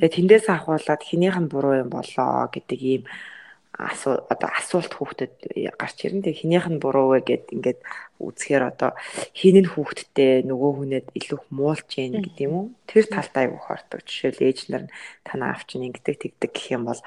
Тэгээ 0.00 0.16
тэндээс 0.16 0.46
ахуулаад 0.48 1.02
хинийх 1.04 1.36
нь 1.36 1.52
буруу 1.52 1.84
юм 1.84 1.92
болоо 1.92 2.48
гэдэг 2.48 2.80
ийм 2.80 3.02
асуу 3.72 4.20
одоо 4.28 4.50
асуулт 4.52 4.92
хүүхдэд 4.92 5.32
гарч 5.80 6.04
ирнэ. 6.04 6.28
Тэгээ 6.28 6.40
хинийх 6.44 6.66
нь 6.68 6.76
буруу 6.76 7.16
вэ 7.16 7.24
гэд 7.24 7.44
ингээд 7.56 7.80
үзэхээр 8.20 8.64
одоо 8.68 8.92
хин 9.32 9.64
нь 9.64 9.70
хүүхдтэй 9.72 10.44
нөгөө 10.44 10.72
хүнээд 10.76 11.06
илүү 11.16 11.40
муулж 11.48 11.88
гин 11.88 12.20
гэдэг 12.20 12.44
юм 12.44 12.52
уу? 12.52 12.66
Тэр 12.84 13.08
талтай 13.08 13.48
айгу 13.48 13.58
хордог. 13.64 14.04
Жишээл 14.04 14.44
ээж 14.44 14.58
нар 14.68 14.92
танаа 15.24 15.56
авч 15.56 15.80
нь 15.80 15.88
ингэдэг 15.88 16.16
тэгдэг 16.20 16.50
гэх 16.52 16.68
юм 16.76 16.84
бол 16.92 17.00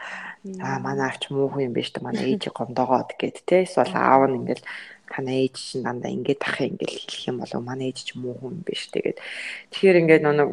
аа 0.59 0.81
манай 0.81 1.13
авч 1.13 1.29
муу 1.29 1.53
хүн 1.53 1.69
юм 1.69 1.73
биш 1.77 1.93
үү? 1.93 2.01
Манай 2.01 2.33
ээж 2.33 2.49
гомдоогоод 2.49 3.13
гэд 3.13 3.45
те. 3.45 3.69
Эсвэл 3.69 3.93
аав 3.93 4.25
нь 4.25 4.37
ингээд 4.41 4.65
танаа 5.05 5.37
ээж 5.37 5.55
чинь 5.55 5.85
дандаа 5.85 6.11
ингээд 6.11 6.41
ах 6.41 6.57
ингээд 6.65 6.93
хэлэх 6.97 7.29
юм 7.29 7.37
болов 7.39 7.61
манай 7.61 7.93
ээж 7.93 7.99
чинь 8.09 8.21
муу 8.25 8.35
хүн 8.41 8.65
биш 8.65 8.89
тэгээд 8.89 9.21
тэгэхээр 9.69 9.99
ингээд 10.01 10.23
нэг 10.25 10.49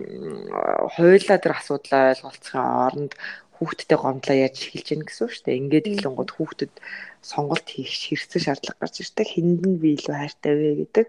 хойлоо 0.92 1.38
тэр 1.40 1.52
асуудлаа 1.56 2.12
ойлголцохын 2.12 2.60
оронд 2.60 3.12
хүүхдтэй 3.62 3.98
гомдлоо 3.98 4.36
яаж 4.42 4.56
эхэлж 4.58 4.88
гин 4.90 5.06
гэсэн 5.06 5.22
үг 5.22 5.32
шүү 5.32 5.44
дээ. 5.46 5.60
Ингээд 5.62 5.86
хэлэнгууд 6.02 6.30
хүүхдэд 6.34 6.74
сонголт 7.22 7.66
хийх 7.70 7.94
хэрэгцээ 7.94 8.42
шаардлага 8.42 8.80
гарч 8.82 8.96
ирдэг. 9.06 9.28
Хэнд 9.30 9.62
нь 9.62 9.78
би 9.78 9.94
илүү 9.94 10.16
хайртай 10.18 10.52
вэ 10.58 10.70
гэдэг. 10.82 11.06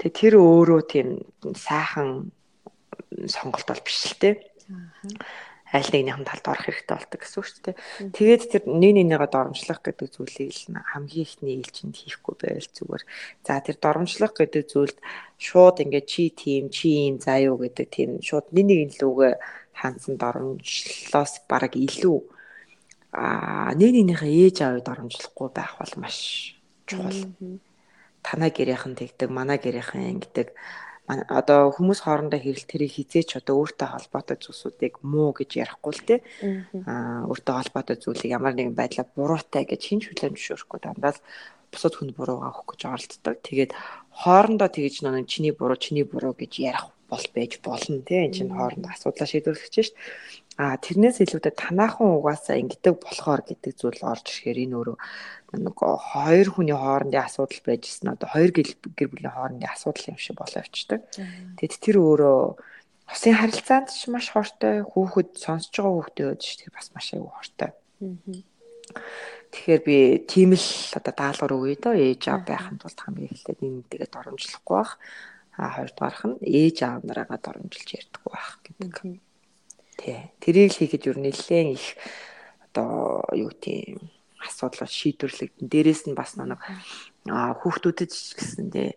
Тэгээ 0.00 0.16
тэр 0.16 0.34
өөрөө 0.40 0.80
тийм 0.88 1.08
сайхан 1.52 2.32
сонголт 3.28 3.66
бол 3.68 3.84
биш 3.84 4.00
л 4.08 4.16
дээ. 4.16 4.34
Аль 5.70 5.86
нэгнийхэн 5.86 6.26
талд 6.26 6.46
орох 6.50 6.66
хэрэгтэй 6.66 6.96
болдог 6.98 7.20
гэсэн 7.22 7.38
үг 7.38 7.46
шүү 7.46 7.62
дээ. 7.62 7.76
Тэгээд 8.10 8.42
тэр 8.50 8.62
нэг 8.66 8.90
нэгнийгээ 8.90 9.30
доромжлох 9.30 9.80
гэдэг 9.86 10.08
зүйлийг 10.10 10.50
л 10.50 10.82
хамгийн 10.82 11.22
ихний 11.22 11.54
ээлжинд 11.62 11.94
хийхгүй 11.94 12.34
байвал 12.42 12.70
зүгээр. 12.74 13.04
За 13.46 13.62
тэр 13.62 13.76
доромжлох 13.78 14.34
гэдэг 14.34 14.66
зүйлд 14.66 14.98
шууд 15.38 15.76
ингээд 15.86 16.06
чи 16.10 16.34
тийм 16.34 16.74
чи 16.74 17.06
ийм 17.06 17.22
заа 17.22 17.38
юу 17.38 17.54
гэдэг 17.62 17.86
тийм 17.86 18.10
шууд 18.18 18.50
нэг 18.50 18.66
нэг 18.66 18.98
л 18.98 19.38
үгээ 19.80 19.88
хандсан 19.88 20.16
доромжлоос 20.20 21.32
бараг 21.48 21.72
илүү 21.76 22.20
а 23.12 23.72
нэг 23.74 23.90
нэгнийхээ 23.96 24.32
ээж 24.46 24.56
аавыг 24.62 24.84
доромжлохгүй 24.84 25.48
байх 25.50 25.74
бол 25.80 25.94
маш 25.96 26.16
чухал. 26.86 27.32
Танай 28.22 28.50
гэрийнхэн 28.52 28.94
тэгдэг, 28.94 29.28
манай 29.32 29.58
гэрийнхэн 29.58 30.20
ингэдэг. 30.20 30.52
Одоо 31.10 31.74
хүмүүс 31.74 32.06
хоорондоо 32.06 32.38
хэрэл 32.38 32.70
тэрийг 32.70 32.94
хизээч 32.94 33.42
одоо 33.42 33.66
өөртөө 33.66 33.88
холбоотой 33.90 34.38
зүйлсүүдийг 34.38 35.02
муу 35.02 35.34
гэж 35.34 35.50
ярихгүй 35.58 35.92
л 35.96 36.06
тий. 36.06 36.18
Аа 36.86 37.26
өөртөө 37.26 37.54
холбоотой 37.58 37.96
зүйлийг 37.98 38.30
ямар 38.30 38.54
нэгэн 38.54 38.78
байдлаар 38.78 39.10
буруутай 39.10 39.66
гэж 39.66 39.80
хинч 39.90 40.02
хүлээн 40.06 40.38
зөвшөөрөхгүй 40.38 40.78
дандаа 40.78 41.18
л 41.18 41.24
бусад 41.74 41.98
хүн 41.98 42.14
буруугаа 42.14 42.54
өгөх 42.54 42.78
гэж 42.78 42.80
оролддог. 42.86 43.36
Тэгээд 43.42 43.74
хоорондоо 44.22 44.70
тэгж 44.70 45.02
нэг 45.02 45.26
чиний 45.26 45.50
буруу, 45.50 45.74
чиний 45.74 46.06
буруу 46.06 46.30
гэж 46.38 46.52
ярих 46.62 46.94
бол 47.10 47.26
байж 47.34 47.52
болно 47.66 47.98
тий 48.06 48.22
энэ 48.24 48.36
чинь 48.38 48.54
хооронд 48.54 48.86
асуудлаа 48.86 49.26
шийдвэрлэх 49.26 49.70
чинь 49.74 49.92
а 50.60 50.76
тэрнээс 50.76 51.24
илүүтэй 51.24 51.54
танаахан 51.56 52.20
угаасаа 52.20 52.60
ингэдэг 52.60 52.94
болохоор 53.00 53.42
гэдэг 53.48 53.72
зүйл 53.80 54.02
орж 54.04 54.26
ирэхээр 54.28 54.58
энэ 54.68 54.76
өөрөө 54.76 54.96
нэг 55.64 55.76
хоёр 55.80 56.48
хүний 56.52 56.76
хоорондын 56.76 57.24
асуудал 57.24 57.62
байжсэн 57.64 58.12
одоо 58.14 58.28
хоёр 58.28 58.50
гэр 58.52 58.68
бүлийн 59.08 59.34
хоорондын 59.34 59.72
асуудал 59.72 60.10
юм 60.12 60.18
шиг 60.20 60.36
болоо 60.36 60.60
явчихдаг. 60.60 61.00
Тэгэд 61.56 61.74
тэр 61.80 61.96
өөрөө 62.04 62.38
усын 63.08 63.34
харилцаанд 63.40 63.88
ч 63.90 64.06
маш 64.12 64.30
хортой 64.30 64.86
хүүхэд 64.86 65.30
сонсож 65.40 65.74
байгаа 65.74 65.94
хүүхдээ 65.96 66.26
өөд 66.28 66.42
шүү 66.44 66.58
дээ 66.60 66.76
бас 66.76 66.88
маш 66.94 67.06
аюу 67.16 67.32
хортой. 67.34 67.70
Тэгэхээр 69.50 69.82
би 69.82 69.98
тийм 70.30 70.54
л 70.54 70.68
одоо 70.94 71.14
даалгавар 71.16 71.56
өгье 71.58 71.78
доо 71.82 71.94
ээж 71.98 72.22
аав 72.30 72.46
байхын 72.46 72.78
тулд 72.78 72.98
хамгийн 73.02 73.34
эхлээд 73.34 73.58
нэгнтэйгээ 73.58 74.10
доромжлохгүй 74.14 74.76
байх. 74.78 74.92
А 75.60 75.68
хоёрдугаарх 75.76 76.22
нь 76.24 76.36
ээж 76.40 76.76
аав 76.88 77.04
нараагаа 77.04 77.38
доромжилж 77.44 77.88
ярьдаггүй 78.00 78.32
байх 78.32 78.50
гэдэг. 78.64 79.20
Тий. 80.00 80.20
Тэрийг 80.40 80.72
л 80.72 80.78
хийхэд 80.80 81.08
юу 81.12 81.16
нэлээд 81.20 81.68
их 81.76 81.86
одоо 82.72 83.28
юу 83.36 83.52
тийм 83.52 84.00
асуудал 84.40 84.88
шийдвэрлэгдэн. 84.88 85.68
Дээрээс 85.68 86.08
нь 86.08 86.16
бас 86.16 86.40
нэг 86.40 86.56
хүүхдүүдэд 87.28 88.08
ч 88.08 88.40
гэсэндээ 88.40 88.90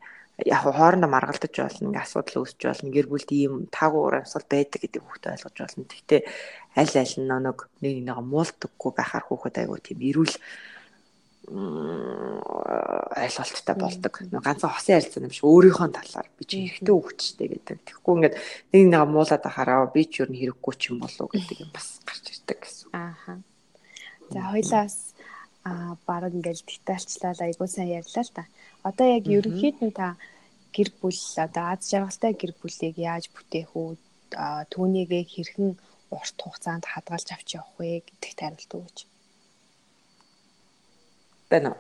яг 0.47 0.62
хоорондоо 0.63 1.10
маргалдаж 1.12 1.54
болно, 1.54 1.88
ингээ 1.91 2.06
асуудал 2.08 2.41
үүсч 2.41 2.62
болно, 2.63 2.89
гэр 2.89 3.08
бүлд 3.12 3.30
ийм 3.30 3.67
таагүй 3.69 4.02
уур 4.02 4.15
амьсгал 4.17 4.47
байдаг 4.49 4.80
гэдэг 4.82 5.02
хүүхдээ 5.04 5.34
ойлгож 5.36 5.58
болно. 5.60 5.86
Гэхдээ 5.91 6.21
аль 6.80 6.95
аль 6.97 7.15
нь 7.19 7.28
нэг 7.30 7.58
нэг 7.84 7.95
нэг 8.08 8.17
муулдаггүй 8.23 8.91
байхаар 8.97 9.26
хүүхэд 9.28 9.56
айгуу 9.62 9.80
тийм 9.84 9.99
эрүүл 10.02 10.36
ойлголттой 13.24 13.76
болдог. 13.76 14.14
Ганцхан 14.32 14.72
хосын 14.72 14.96
харилцаа 14.96 15.24
юм 15.28 15.34
шиг 15.36 15.44
өөрийнхөө 15.44 15.90
талаар 15.92 16.28
би 16.40 16.44
чи 16.48 16.58
ихтэй 16.72 16.96
хөвчтэй 16.96 17.48
гэдэг. 17.52 17.78
Тэгэхгүй 17.84 18.14
ингээд 18.16 18.36
нэг 18.72 18.84
нэг 18.88 19.04
муулаад 19.12 19.44
ахаараа 19.44 19.92
би 19.92 20.08
ч 20.08 20.24
юу 20.24 20.32
н 20.32 20.40
хэрэггүй 20.40 20.74
ч 20.80 20.96
юм 20.96 21.04
болов 21.04 21.28
гэдэг 21.36 21.68
юм 21.68 21.72
бас 21.76 22.00
гарч 22.08 22.26
ирдэг 22.32 22.60
гэсэн. 22.64 22.88
Ааха. 22.96 23.44
За 24.32 24.40
хоёлаас 24.56 24.96
а 25.68 26.00
баг 26.08 26.32
ингээл 26.32 26.64
детальчлал 26.64 27.40
айгуу 27.44 27.68
сайн 27.68 28.00
ярьлаа 28.00 28.24
л 28.24 28.32
та. 28.32 28.48
Одоо 28.88 29.08
яг 29.20 29.28
ерөнхийд 29.28 29.84
нь 29.84 29.92
та 29.92 30.16
гэр 30.72 30.90
бүл 31.00 31.20
одоо 31.44 31.76
аз 31.76 31.92
жаргалтай 31.92 32.34
гэр 32.40 32.56
бүлийг 32.56 32.96
яаж 32.98 33.28
бүтээх 33.36 33.76
үү? 33.76 34.00
Түүнийгээ 34.72 35.24
хэрхэн 35.28 35.76
урт 36.10 36.38
хугацаанд 36.40 36.88
хадгалж 36.88 37.28
авч 37.36 37.50
явах 37.60 37.76
вэ 37.78 38.02
гэдэгт 38.08 38.40
хариулт 38.42 38.72
өгөөч. 38.74 39.00
Байна 41.50 41.76
уу? 41.76 41.80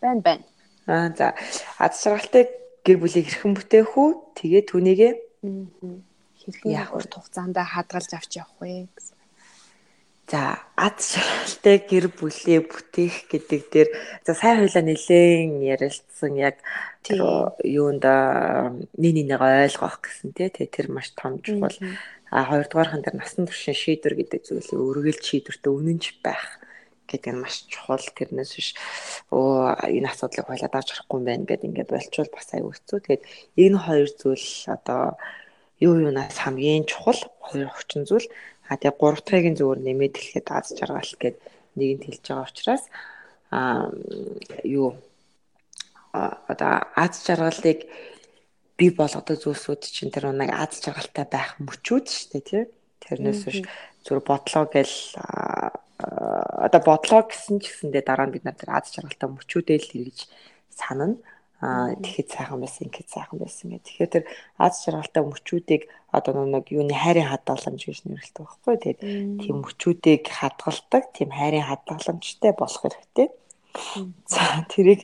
Байна 0.00 0.20
байна. 0.22 0.44
Аа 0.86 1.12
за. 1.16 1.34
Аз 1.78 2.02
жаргалтай 2.02 2.48
гэр 2.84 2.98
бүлийг 3.02 3.26
хэрхэн 3.28 3.54
бүтээх 3.54 3.92
үү? 3.92 4.10
Тэгээ 4.38 4.62
түүнийгээ 4.70 5.12
хэрхэн 6.40 6.72
урт 6.96 7.12
хугацаанд 7.12 7.56
хадгалж 7.60 8.10
авч 8.16 8.40
явах 8.40 8.56
вэ? 8.60 8.88
Гэсэн. 8.88 9.18
За 10.28 10.60
ад 10.76 11.00
шалгалтай 11.00 11.76
гэр 11.88 12.06
бүлээ 12.12 12.60
бүтээх 12.68 13.32
гэдэг 13.32 13.62
дээр 13.72 13.88
за 14.24 14.32
сайн 14.36 14.60
хуйлаа 14.60 14.84
нэлээн 14.84 15.64
ярилцсан 15.64 16.36
яг 16.36 16.60
юунд 17.64 18.04
нэг 18.96 19.14
нэг 19.24 19.40
ойлгох 19.40 20.04
гэсэн 20.04 20.36
тий. 20.36 20.52
Тэр 20.52 20.92
маш 20.92 21.16
том 21.16 21.40
чухал. 21.40 21.72
А 22.28 22.44
хоёрдугаархан 22.44 23.00
дээр 23.00 23.16
насан 23.16 23.48
туршийн 23.48 23.72
шийдвэр 23.72 24.20
гэдэг 24.20 24.44
зүйлийг 24.44 24.76
өргөлж 24.76 25.24
шийдвэртэй 25.24 25.72
үнэнч 25.72 26.20
байх 26.20 26.60
гэдэг 27.08 27.32
нь 27.32 27.42
маш 27.42 27.64
чухал. 27.72 28.04
Тэрнээс 28.04 28.52
биш. 28.54 28.68
Оо 29.32 29.72
энэ 29.80 30.12
асуудлыг 30.12 30.46
хойлоо 30.46 30.70
давж 30.70 30.88
харахгүй 30.92 31.16
юм 31.18 31.24
байна 31.24 31.48
гэд 31.48 31.66
ингээд 31.66 31.90
болчвол 31.90 32.30
бас 32.30 32.48
аюу 32.52 32.70
хэцүү. 32.76 32.98
Тэгээд 33.00 33.24
энэ 33.64 33.78
хоёр 33.80 34.08
зүйл 34.12 34.48
одоо 34.68 35.16
юу 35.80 35.94
юунаас 35.96 36.36
хамгийн 36.36 36.84
чухал 36.84 37.20
хоёр 37.40 37.68
хүчин 37.72 38.04
зүйл. 38.04 38.28
А 38.68 38.76
тэгээ 38.76 39.00
гурав 39.00 39.24
дахьыг 39.24 39.48
нь 39.48 39.58
зөвөр 39.58 39.80
нэмээд 39.80 40.14
хэлэхэд 40.20 40.48
аз 40.52 40.66
жаргал 40.76 41.12
гэд 41.16 41.36
нэгэнд 41.78 42.02
хэлж 42.04 42.24
байгаа 42.28 42.50
учраас 42.50 42.84
а 43.50 43.88
юу 44.64 45.00
одоо 46.12 46.72
аз 46.94 47.24
жаргалыг 47.24 47.88
бий 48.78 48.90
болгодог 48.92 49.36
зүйлсүүд 49.40 49.82
чинь 49.82 50.12
тэр 50.12 50.30
нэг 50.36 50.50
аз 50.52 50.78
жаргалтай 50.84 51.26
байх 51.26 51.56
мөчүүд 51.58 52.06
шүү 52.06 52.28
дээ 52.32 52.44
тий. 52.44 52.64
Тэрнээс 53.02 53.42
биш. 53.46 53.58
Зүр 54.04 54.20
бодлоо 54.20 54.68
гэл 54.68 54.94
одоо 55.98 56.80
бодлоо 56.86 57.26
гэсэн 57.26 57.58
ч 57.58 57.74
гэсэндээ 57.74 58.02
дараа 58.06 58.26
нь 58.30 58.34
бид 58.34 58.46
нар 58.46 58.54
тэр 58.54 58.70
аз 58.70 58.94
жаргалтай 58.94 59.28
мөчүүдээ 59.34 59.78
л 59.82 59.90
хэрэгж 59.90 60.20
санана 60.70 61.18
аа 61.58 61.90
тэгэхэд 61.98 62.28
сайхан 62.30 62.62
байсан 62.62 62.86
ингээд 62.86 63.10
сайхан 63.10 63.38
байсан 63.42 63.66
гэх. 63.74 63.82
Тэгэхээр 63.82 64.14
тэр 64.14 64.24
аз 64.62 64.74
жаргалтай 64.86 65.22
мөчүүдийг 65.26 65.82
одоо 66.14 66.46
нэг 66.46 66.70
юуны 66.70 66.94
хайрын 66.94 67.26
хадгаламж 67.34 67.82
гэж 67.82 67.98
нэрлэдэг 68.06 68.42
байхгүй. 68.46 68.74
Тэгээд 68.78 69.00
тийм 69.42 69.56
мөчүүдийг 69.66 70.22
хадгалдаг, 70.30 71.02
тийм 71.18 71.34
хайрын 71.34 71.66
хадгаламжтай 71.66 72.52
болох 72.54 72.78
хэрэгтэй. 72.86 73.28
За 74.26 74.64
тэрийг 74.72 75.00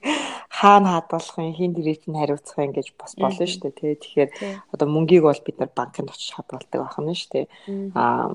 хаана 0.51 0.91
хадгалахын 0.97 1.55
хин 1.59 1.73
дээрээ 1.75 2.07
нь 2.11 2.19
хариуцахын 2.21 2.73
гэж 2.75 2.87
бас 3.01 3.13
болно 3.19 3.47
шүү 3.47 3.61
дээ 3.63 3.79
тий. 3.79 3.95
Тэгэхээр 4.03 4.31
одоо 4.73 4.87
мөнгийг 4.91 5.23
бол 5.27 5.41
бид 5.47 5.57
нар 5.59 5.73
банкнд 5.75 6.13
очиж 6.13 6.31
хадгалдаг 6.35 6.81
байх 6.83 6.99
нь 7.03 7.19
шүү 7.21 7.31
дээ. 7.33 7.47
Аа 7.95 8.31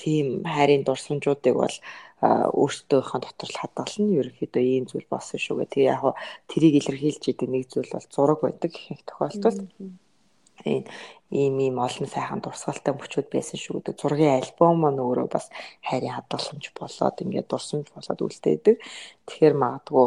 тийм 0.00 0.26
хайрын 0.44 0.84
дурсамжуудыг 0.84 1.54
бол 1.56 1.76
өөртөөхөө 2.20 3.20
дотор 3.24 3.48
л 3.48 3.60
хадгална. 3.60 4.16
Ерөнхийдөө 4.20 4.64
ийм 4.64 4.84
зүйл 4.88 5.08
болсон 5.08 5.38
шүү 5.40 5.56
гэх. 5.64 5.72
Тэгээ 5.72 5.92
яг 5.92 6.04
тэрийг 6.50 6.74
илэрхийлж 6.80 7.22
идэг 7.32 7.48
нэг 7.48 7.64
зүйл 7.72 7.90
бол 7.92 8.06
зураг 8.12 8.38
байдаг 8.44 8.72
их 8.76 9.00
тохиолдолд 9.08 9.64
ийм 10.64 10.84
ийм 11.30 11.54
ийм 11.62 11.76
олон 11.78 12.08
сайхан 12.10 12.42
дурсгалтай 12.42 12.94
мөчүүд 12.94 13.28
байсан 13.30 13.58
шүү 13.60 13.80
гэдэг. 13.80 14.00
Зургийн 14.02 14.42
альбом 14.42 14.82
маань 14.82 14.98
өөрөө 14.98 15.28
бас 15.30 15.46
хайрын 15.86 16.16
хадгаламж 16.18 16.64
болоод 16.74 17.16
ингээд 17.22 17.50
дурсамж 17.50 17.86
болоод 17.94 18.20
үлдээдэг. 18.26 18.76
Тэгэхээр 19.30 19.54
магадгүй 19.54 20.06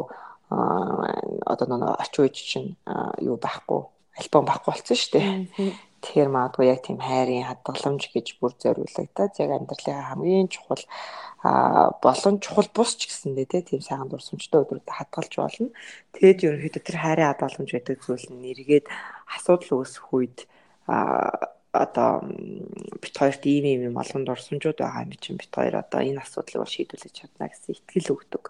одоо 0.52 1.68
нэг 1.72 1.82
оч 2.04 2.14
үйж 2.20 2.36
чинь 2.36 2.76
юу 3.24 3.40
байхгүй 3.40 3.82
альбом 4.20 4.44
байхгүй 4.46 4.70
болсон 4.76 4.98
шүү 5.00 5.12
дээ. 5.16 5.74
Тэгэхээр 6.04 6.30
магадгүй 6.36 6.66
яг 6.68 6.84
тийм 6.84 7.00
хайрын 7.00 7.48
хадгаламж 7.48 8.12
гэж 8.12 8.28
бүр 8.44 8.52
зориулагдаад 8.60 9.34
яг 9.40 9.50
амьдралын 9.56 10.04
хамгийн 10.12 10.52
чухал 10.52 10.84
болон 12.04 12.36
чухал 12.44 12.68
бус 12.76 13.00
ч 13.00 13.08
гэсэндээ 13.08 13.64
тийм 13.64 13.80
сайхан 13.80 14.12
дурсамжтай 14.12 14.60
өдрүүдэд 14.62 14.92
хадгалж 14.92 15.34
болно. 15.40 15.72
Тэгээд 16.12 16.44
ерөнхийдөө 16.44 16.84
тэр 16.84 16.98
хайрын 17.00 17.30
хадгаламж 17.32 17.70
гэдэг 17.72 17.98
зүйл 18.04 18.28
нь 18.36 18.52
эргээд 18.52 18.86
асуудал 19.36 19.82
үүсэх 19.82 20.06
үед 20.14 20.38
одоо 21.74 22.22
бит 23.02 23.16
хоёрт 23.18 23.44
ийм 23.50 23.66
ийм 23.66 23.98
олон 23.98 24.24
дурсамжууд 24.26 24.78
байгаа 24.78 25.06
юм 25.10 25.14
чинь 25.18 25.42
бит 25.42 25.50
хоёр 25.50 25.82
одоо 25.82 26.02
энэ 26.06 26.22
асуудлыг 26.22 26.62
бол 26.62 26.74
шийдвэрлэж 26.74 27.14
чадна 27.18 27.50
гэсэн 27.50 27.74
итгэл 27.74 28.14
өгдөг. 28.14 28.46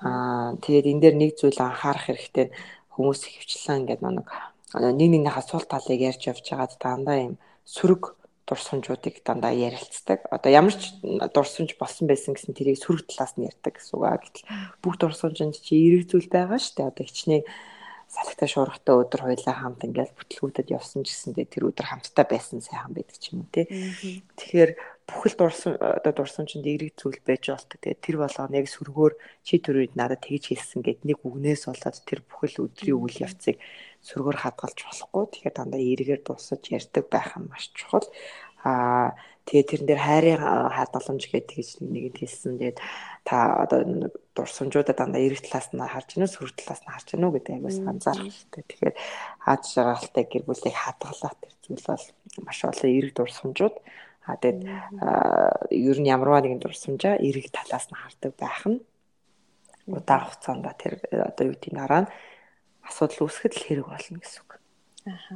Аа 0.00 0.56
тэгээд 0.64 0.90
энэ 0.90 1.02
дээр 1.04 1.16
нэг 1.20 1.30
зүйл 1.36 1.60
анхаарах 1.60 2.08
хэрэгтэй 2.08 2.48
хүмүүс 2.96 3.20
хөвчлэн 3.28 3.84
ингээд 3.84 4.02
нэг 4.02 4.26
нэг 4.72 5.10
нэг 5.20 5.34
асуулт 5.36 5.68
талыг 5.68 6.00
ярьж 6.00 6.22
явж 6.32 6.44
байгаад 6.48 6.74
дандаа 6.80 7.18
юм 7.28 7.34
сөрөг 7.68 8.16
дурсамжуудыг 8.50 9.22
дандаа 9.22 9.54
ярилцдаг. 9.54 10.26
Одоо 10.30 10.50
ямар 10.50 10.74
ч 10.74 10.96
дурсамж 11.04 11.78
болсон 11.78 12.10
байсан 12.10 12.34
гэсэн 12.34 12.56
тэрийг 12.56 12.82
сөрөг 12.82 13.06
талаас 13.06 13.38
нь 13.38 13.46
ярьдаг 13.46 13.78
гэсэн 13.78 13.94
үг. 13.94 14.26
Гэтэл 14.26 14.48
бүх 14.82 14.94
дурсамжинд 14.98 15.54
чи 15.54 15.78
эерэг 15.78 16.10
зүйл 16.10 16.26
байгаа 16.26 16.58
шүү 16.58 16.74
дээ. 16.74 16.90
Одоо 16.90 17.04
хичнээн 17.06 17.44
салхитай 18.10 18.48
шуургатай 18.50 18.94
өдөр 18.98 19.22
хоёлаа 19.22 19.54
хамт 19.54 19.86
ингээд 19.86 20.18
бүтлгүүдэд 20.18 20.74
явсан 20.74 21.06
ч 21.06 21.14
гэсэндээ 21.14 21.46
тэр 21.46 21.70
өдөр 21.70 21.86
хамтдаа 21.86 22.26
байсан 22.26 22.58
сайхан 22.58 22.90
байдаг 22.90 23.16
ч 23.22 23.30
юм 23.30 23.46
уу 23.46 23.54
тий. 23.54 23.70
Тэгэхээр 24.34 24.70
бүхэл 25.06 25.38
дурсан 25.38 25.78
одоо 25.78 26.12
дурсамжинд 26.18 26.66
эерэг 26.66 26.98
зүйл 26.98 27.22
байж 27.22 27.54
болтой. 27.54 27.78
Тэгээд 27.78 28.02
тэр 28.02 28.16
болгоно 28.18 28.58
яг 28.58 28.66
сөргөөр 28.66 29.12
чи 29.46 29.54
төрөйд 29.62 29.94
надад 29.94 30.26
тэгж 30.26 30.44
хэлсэн 30.50 30.82
гэд 30.82 31.06
нэг 31.06 31.22
үгнээс 31.22 31.70
болоод 31.70 31.96
тэр 32.02 32.20
бүхэл 32.26 32.66
өдрийн 32.66 32.98
үйл 32.98 33.18
явцыг 33.30 33.56
сөргөөр 34.02 34.38
хадгалж 34.42 34.78
болохгүй. 34.90 35.24
Тэгэхээр 35.30 35.54
дандаа 35.54 35.78
эргээр 35.78 36.22
дуусаж 36.26 36.62
ярьдаг 36.66 37.04
байх 37.06 37.38
нь 37.38 37.46
маш 37.46 37.70
чухал. 37.78 38.06
Аа 38.64 39.16
тэгээ 39.48 39.66
тэрэн 39.66 39.86
дээр 39.88 40.02
хайрын 40.04 40.42
хадгаламж 40.42 41.22
гэдэг 41.32 41.56
гэж 41.58 41.70
нэгэнд 41.80 42.16
хэлсэн. 42.20 42.58
Тэгээд 42.60 42.78
та 43.24 43.36
одоо 43.64 43.80
дурсамжуудаа 44.36 44.94
дандаа 44.94 45.20
эрэг 45.20 45.40
талаас 45.42 45.72
нь 45.72 45.80
харж 45.80 46.08
гинөө 46.14 46.30
сөрөг 46.30 46.56
талаас 46.60 46.82
нь 46.84 46.92
харж 46.92 47.08
гинөө 47.16 47.30
гэдэг 47.34 47.52
аймаас 47.56 47.78
анзаарах 47.82 48.28
хэрэгтэй. 48.28 48.62
Тэгэхээр 48.68 48.94
хаад 49.44 49.62
жаргалтай 49.64 50.24
гэр 50.28 50.44
бүлийг 50.46 50.76
хадгалах 50.76 51.34
тэр 51.40 51.54
зүйл 51.64 51.84
бол 51.88 52.04
маш 52.46 52.58
олон 52.62 52.90
эрэг 52.94 53.12
дурсамжууд 53.16 53.76
А 54.30 54.36
тэгээд 54.36 54.62
ер 55.72 55.98
нь 55.98 56.10
ямарваа 56.14 56.44
нэгэн 56.44 56.60
дурсамжаа 56.62 57.16
эрэг 57.18 57.50
талаас 57.50 57.88
нь 57.90 57.98
хардаг 57.98 58.32
байх 58.36 58.62
нь 58.68 58.78
удаан 59.88 60.22
хугацаанд 60.28 60.66
тэр 60.78 60.94
одоо 61.10 61.44
юу 61.48 61.54
гэдэг 61.56 61.72
дараа 61.74 62.02
нь 62.04 62.12
асуудал 62.86 63.26
үүсгэхэд 63.26 63.54
л 63.56 63.64
хэрэг 63.64 63.86
болно 63.90 64.18
гэсэн 64.20 64.40
үг. 64.44 64.52
Аха. 65.08 65.34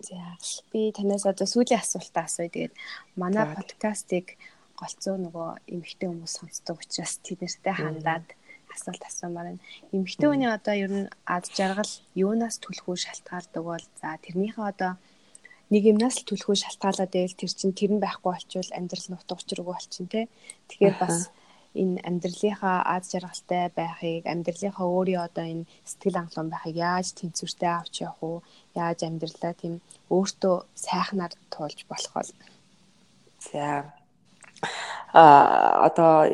За 0.00 0.38
би 0.72 0.92
танаас 0.94 1.26
одоо 1.26 1.46
сүүлийн 1.46 1.82
асуултаа 1.82 2.24
асууя. 2.30 2.48
Тэгээд 2.48 2.74
манай 3.18 3.46
подкастыг 3.54 4.38
голцоо 4.78 5.18
нөгөө 5.18 5.48
эмэгтэй 5.74 6.08
хүмүүс 6.08 6.34
сонсдог 6.38 6.78
учраас 6.78 7.18
тэднэртэй 7.26 7.74
хандаад 7.74 8.26
асуулт 8.70 9.02
асуумаар 9.02 9.46
байна. 9.50 9.64
Эмэгтэй 9.90 10.28
хүний 10.30 10.50
одоо 10.50 10.74
ер 10.78 10.92
нь 10.94 11.10
ад 11.26 11.44
жаргал 11.50 11.92
юунаас 12.14 12.62
түлхүү 12.62 12.94
шалтгаалдаг 12.94 13.62
бол 13.64 13.84
за 13.98 14.14
тэрнийхээ 14.22 14.70
одоо 14.70 14.92
нэг 15.74 15.82
юмнаас 15.92 16.16
л 16.22 16.28
түлхүү 16.30 16.54
шалтгаалаад 16.62 17.12
байл 17.12 17.34
тэр 17.34 17.52
чинь 17.58 17.74
тэр 17.74 17.90
нь 17.98 18.02
байхгүй 18.02 18.30
болчвол 18.32 18.70
амьдрал 18.78 19.06
нь 19.10 19.18
утга 19.18 19.34
учиргүй 19.34 19.74
болчин 19.74 20.06
тэ. 20.06 20.30
Тэгэхээр 20.70 20.96
бас 21.02 21.16
энэ 21.82 22.02
амьдралынхаа 22.08 22.78
аз 22.94 23.04
жаргалтай 23.12 23.64
байхыг 23.78 24.22
амьдралынхаа 24.32 24.86
өөрийн 24.96 25.24
одоо 25.26 25.46
энэ 25.52 25.68
сэтгэл 25.90 26.18
хангалуун 26.18 26.50
байхыг 26.52 26.76
яаж 26.90 27.06
тэнцвэртэй 27.18 27.72
авч 27.74 27.94
явах 28.06 28.20
уу 28.28 28.38
яаж 28.84 28.98
амьдралаа 29.08 29.52
тийм 29.60 29.74
өөртөө 30.16 30.56
сайхнаар 30.86 31.32
туулж 31.54 31.78
болох 31.90 32.12
бол 32.16 32.30
за 33.50 33.66
а 35.12 35.88
одоо 35.88 36.28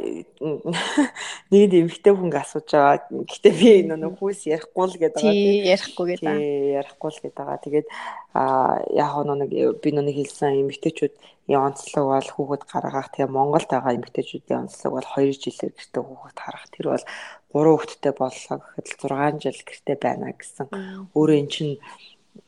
нэг 1.50 1.70
эмэгтэй 1.70 2.10
хүн 2.10 2.34
асууж 2.34 2.66
байгаа. 2.74 3.06
Гэхдээ 3.06 3.54
би 3.54 3.70
нэг 3.86 4.18
хүүс 4.18 4.50
ярихгүй 4.50 4.84
л 4.90 4.98
гэдэг 4.98 5.22
байгаа 5.22 5.30
тийм 5.30 5.64
ярихгүй 5.70 6.06
гэдэг. 6.10 6.26
Тийм 6.26 6.64
ярихгүй 6.74 7.10
л 7.14 7.22
гэдэг 7.22 7.38
байгаа. 7.38 7.62
Тэгээд 7.62 7.86
а 8.34 8.42
яг 8.90 9.14
нэг 9.22 9.50
би 9.78 9.88
нэг 9.94 10.06
хэлсэн 10.10 10.66
эмэгтэйчүүд 10.66 11.14
онцлог 11.54 12.04
бол 12.08 12.30
хүүхэд 12.34 12.62
гаргах 12.66 13.12
тэгээ 13.12 13.30
Монголд 13.30 13.68
байгаа 13.70 13.94
эмэгтэйчүүдийн 13.94 14.66
онцлог 14.66 14.90
бол 14.96 15.08
2 15.12 15.38
жилээр 15.38 15.72
гэртээ 15.76 16.02
хүүхэд 16.02 16.38
харах. 16.40 16.66
Тэр 16.72 16.86
бол 16.90 17.04
3 17.52 17.70
хүүхэдтэй 17.70 18.12
боллоо 18.16 18.56
гэхэд 18.58 18.86
6 18.98 19.44
жил 19.44 19.60
гэртээ 19.62 19.96
байна 20.00 20.32
гэсэн. 20.32 20.66
Өөрөө 21.14 21.36
эн 21.38 21.48
чинь 21.52 21.78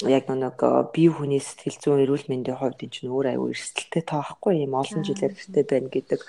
яг 0.03 0.29
нэг 0.29 0.59
бие 0.93 1.11
хүний 1.11 1.41
сэтгэл 1.41 1.79
зүйн 1.81 2.05
эрүүл 2.05 2.27
мэндийн 2.29 2.59
хувьд 2.59 2.83
энэ 2.83 2.95
чинь 2.95 3.13
өөр 3.13 3.27
аюу 3.33 3.55
эрсдэлтэй 3.55 4.03
таахгүй 4.03 4.67
юм 4.67 4.75
олон 4.75 5.03
жилээр 5.07 5.35
гэртээ 5.35 5.65
байна 5.65 5.89
гэдэг 5.89 6.21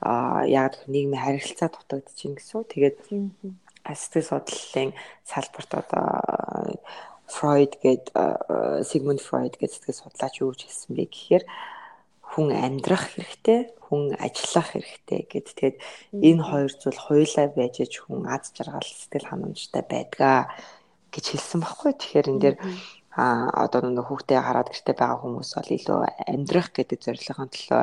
а 0.00 0.44
яг 0.44 0.76
нийгмийн 0.86 1.22
харилцаа 1.22 1.68
дутагдчихин 1.72 2.36
гэсэн. 2.36 2.68
Тэгээд 2.68 2.96
сэтгэл 3.94 4.28
судлалын 4.28 4.92
салбарт 5.24 5.72
одоо 5.72 6.04
Фройд 7.26 7.78
гээд 7.82 8.04
Сигмунд 8.86 9.22
Фройд 9.22 9.56
гээд 9.56 9.72
сэтгэл 9.72 10.02
судлаач 10.02 10.34
юу 10.42 10.52
гэж 10.52 10.66
хэлсэн 10.66 10.92
бэ 10.94 11.04
гэхээр 11.10 11.44
хүн 12.26 12.52
амьдрах 12.52 13.14
хэрэгтэй, 13.14 13.60
хүн 13.86 14.12
ажиллах 14.18 14.74
хэрэгтэй 14.74 15.20
гэд. 15.30 15.46
Тэгээд 15.56 15.76
энэ 16.20 16.42
хоёр 16.42 16.70
зүйл 16.74 17.00
хуйлаа 17.00 17.46
байж 17.54 17.74
аж 17.80 17.94
хүн 18.02 18.28
аз 18.28 18.52
жаргал 18.52 18.84
сэтгэл 18.84 19.30
ханамжтай 19.30 19.82
байдгаа 19.86 20.50
гэж 21.14 21.24
хэлсэн 21.32 21.60
баггүй. 21.64 21.92
Тэгэхээр 21.96 22.30
энэ 22.30 22.42
дээр 22.42 22.56
а 23.16 23.48
одоо 23.64 23.80
нэг 23.88 24.06
хүүхдээ 24.06 24.40
хараад 24.44 24.68
гэртээ 24.70 24.96
байгаа 25.00 25.18
хүмүүс 25.24 25.50
бол 25.56 25.70
илүү 25.76 26.00
амьдрах 26.32 26.68
гэдэг 26.76 26.98
зорилгын 27.00 27.50
төлөө 27.52 27.82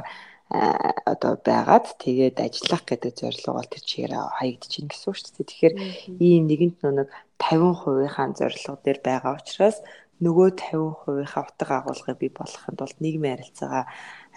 одоо 1.14 1.34
байгаад 1.42 1.98
тэгээд 1.98 2.38
ажиллах 2.46 2.84
гэдэг 2.86 3.14
зорилго 3.18 3.52
бол 3.58 3.70
тэр 3.74 3.84
чигээр 3.90 4.14
хаягдчихин 4.38 4.88
гэсэн 4.94 5.08
үг 5.10 5.18
шүү 5.18 5.34
дээ. 5.34 5.50
Тэгэхээр 5.50 5.76
ийм 6.22 6.44
нэгэнт 6.46 6.80
нэг 6.86 7.10
50%-ийн 7.42 8.32
зорилго 8.38 8.78
дээр 8.86 9.00
байгаа 9.02 9.34
учраас 9.42 9.82
нөгөө 10.22 10.50
50%-ийнхаа 10.62 11.44
утга 11.50 11.74
агуулгыг 11.82 12.18
бий 12.22 12.32
болгохын 12.32 12.78
тулд 12.78 12.98
нийгмийн 13.02 13.34
харилцаагаа 13.34 13.86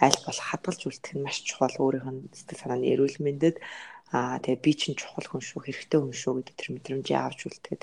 аль 0.01 0.19
болох 0.25 0.45
хадгалж 0.49 0.81
үлдэх 0.89 1.13
нь 1.15 1.23
маш 1.23 1.37
чухал 1.45 1.75
өөрийнх 1.77 2.09
нь 2.09 2.21
сэтгэл 2.33 2.61
санааны 2.65 2.89
эрүүл 2.91 3.17
мэндэд 3.21 3.55
аа 4.11 4.41
тэгээ 4.41 4.63
би 4.65 4.71
чинь 4.73 4.97
чухал 4.99 5.27
хүн 5.29 5.43
шүү 5.45 5.61
хэрэгтэй 5.63 5.99
хүн 6.01 6.15
шүү 6.15 6.33
гэдэг 6.41 6.55
тэр 6.57 6.69
мэдрэмжийг 6.73 7.19
авч 7.21 7.39
үлдэхэд 7.45 7.81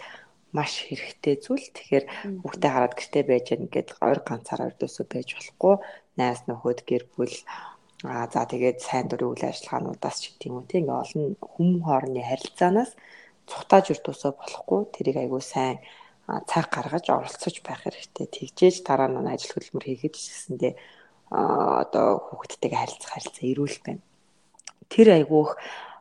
маш 0.57 0.73
хэрэгтэй 0.87 1.35
зүйл. 1.45 1.67
Тэгэхээр 1.75 2.05
хүүхдээ 2.41 2.71
хараад 2.73 2.95
гэртээ 2.95 3.25
байж 3.27 3.47
гэн 3.51 3.67
гээд 3.75 3.89
ойр 4.07 4.21
ганцаараа 4.23 4.71
өрдөөсөө 4.71 5.07
байж 5.11 5.29
болохгүй. 5.35 5.75
Найз 6.19 6.41
нөхөд 6.47 6.81
гэр 6.87 7.05
бүл 7.13 7.37
аа 8.07 8.27
за 8.31 8.47
тэгээд 8.47 8.79
сайн 8.79 9.07
дурын 9.11 9.35
үйл 9.35 9.45
ажиллагаануудаас 9.51 10.17
ч 10.23 10.25
гэдэм 10.39 10.55
үү 10.55 10.65
тийм 10.71 10.83
ингээ 10.87 11.03
олон 11.03 11.25
хүм 11.43 11.71
хоорондын 11.83 12.29
харилцаанаас 12.31 12.93
цухтааж 13.51 13.87
өрдөөсөө 13.93 14.33
болохгүй. 14.39 14.81
Тэрийг 14.95 15.17
айгүй 15.21 15.43
сайн 15.43 15.77
цаг 16.51 16.67
гаргаж 16.73 17.05
оролцож 17.11 17.57
байх 17.67 17.85
хэрэгтэй. 17.85 18.27
Тэгжээж 18.31 18.77
дараа 18.87 19.09
нь 19.11 19.29
ажил 19.29 19.53
хөдөлмөр 19.53 19.85
хийхэд 19.85 20.15
гэсэндээ 20.17 20.73
одоо 21.33 22.09
хүүхдтэйгээ 22.31 22.81
харилцах 22.81 23.11
харилцаа 23.13 23.45
эрүүл 23.51 23.79
байна. 23.85 24.03
Тэр 24.93 25.09
айгүйх 25.19 25.51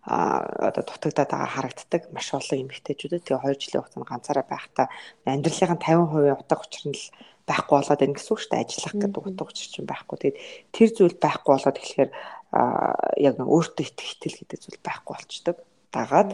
одоо 0.04 0.84
дутагдаад 0.84 1.32
байгаа 1.32 1.52
харагддаг 1.56 2.12
маш 2.12 2.28
олон 2.36 2.68
эмэгтэйчүүдэд. 2.68 3.24
Тэгээ 3.24 3.40
2 3.40 3.56
жилийн 3.56 3.82
хугацаанд 3.88 4.10
ганцаараа 4.12 4.46
байхдаа 4.52 4.88
амьдралын 5.24 5.80
50% 5.80 6.44
утга 6.44 6.60
учир 6.60 6.84
нь 6.92 6.98
л 7.00 7.06
байхгүй 7.48 7.76
болоод 7.80 8.00
байна 8.04 8.16
гэсэн 8.20 8.32
үг 8.36 8.40
шүү 8.44 8.52
дээ. 8.52 8.64
Ажиллах 8.68 8.96
гэдэг 9.00 9.24
утга 9.24 9.44
учир 9.48 9.68
чинь 9.72 9.88
байхгүй. 9.88 10.18
Тэгээд 10.20 10.38
тэр 10.76 10.90
зүйл 10.92 11.16
байхгүй 11.24 11.52
болоод 11.56 11.78
тэгэхээр 11.80 12.12
яг 13.24 13.34
нэг 13.40 13.48
өөртөө 13.48 13.86
итгэх 13.88 14.12
итгэл 14.20 14.40
гэдэг 14.44 14.60
зүйл 14.60 14.80
байхгүй 14.84 15.14
болчдөг. 15.16 15.58
Дагаад 15.96 16.32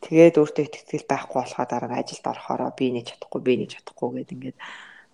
тэгээд 0.00 0.36
өөртөө 0.40 0.64
итгэл 0.64 1.08
байхгүй 1.12 1.38
болохоо 1.44 1.66
дараа 1.68 1.88
нь 1.92 2.00
ажилд 2.00 2.24
орохороо 2.24 2.72
би 2.72 2.86
нэг 2.88 3.04
чадахгүй 3.04 3.40
би 3.44 3.52
нэг 3.60 3.68
чадахгүй 3.76 4.08
гэдэг 4.24 4.36
ингээд 4.36 4.58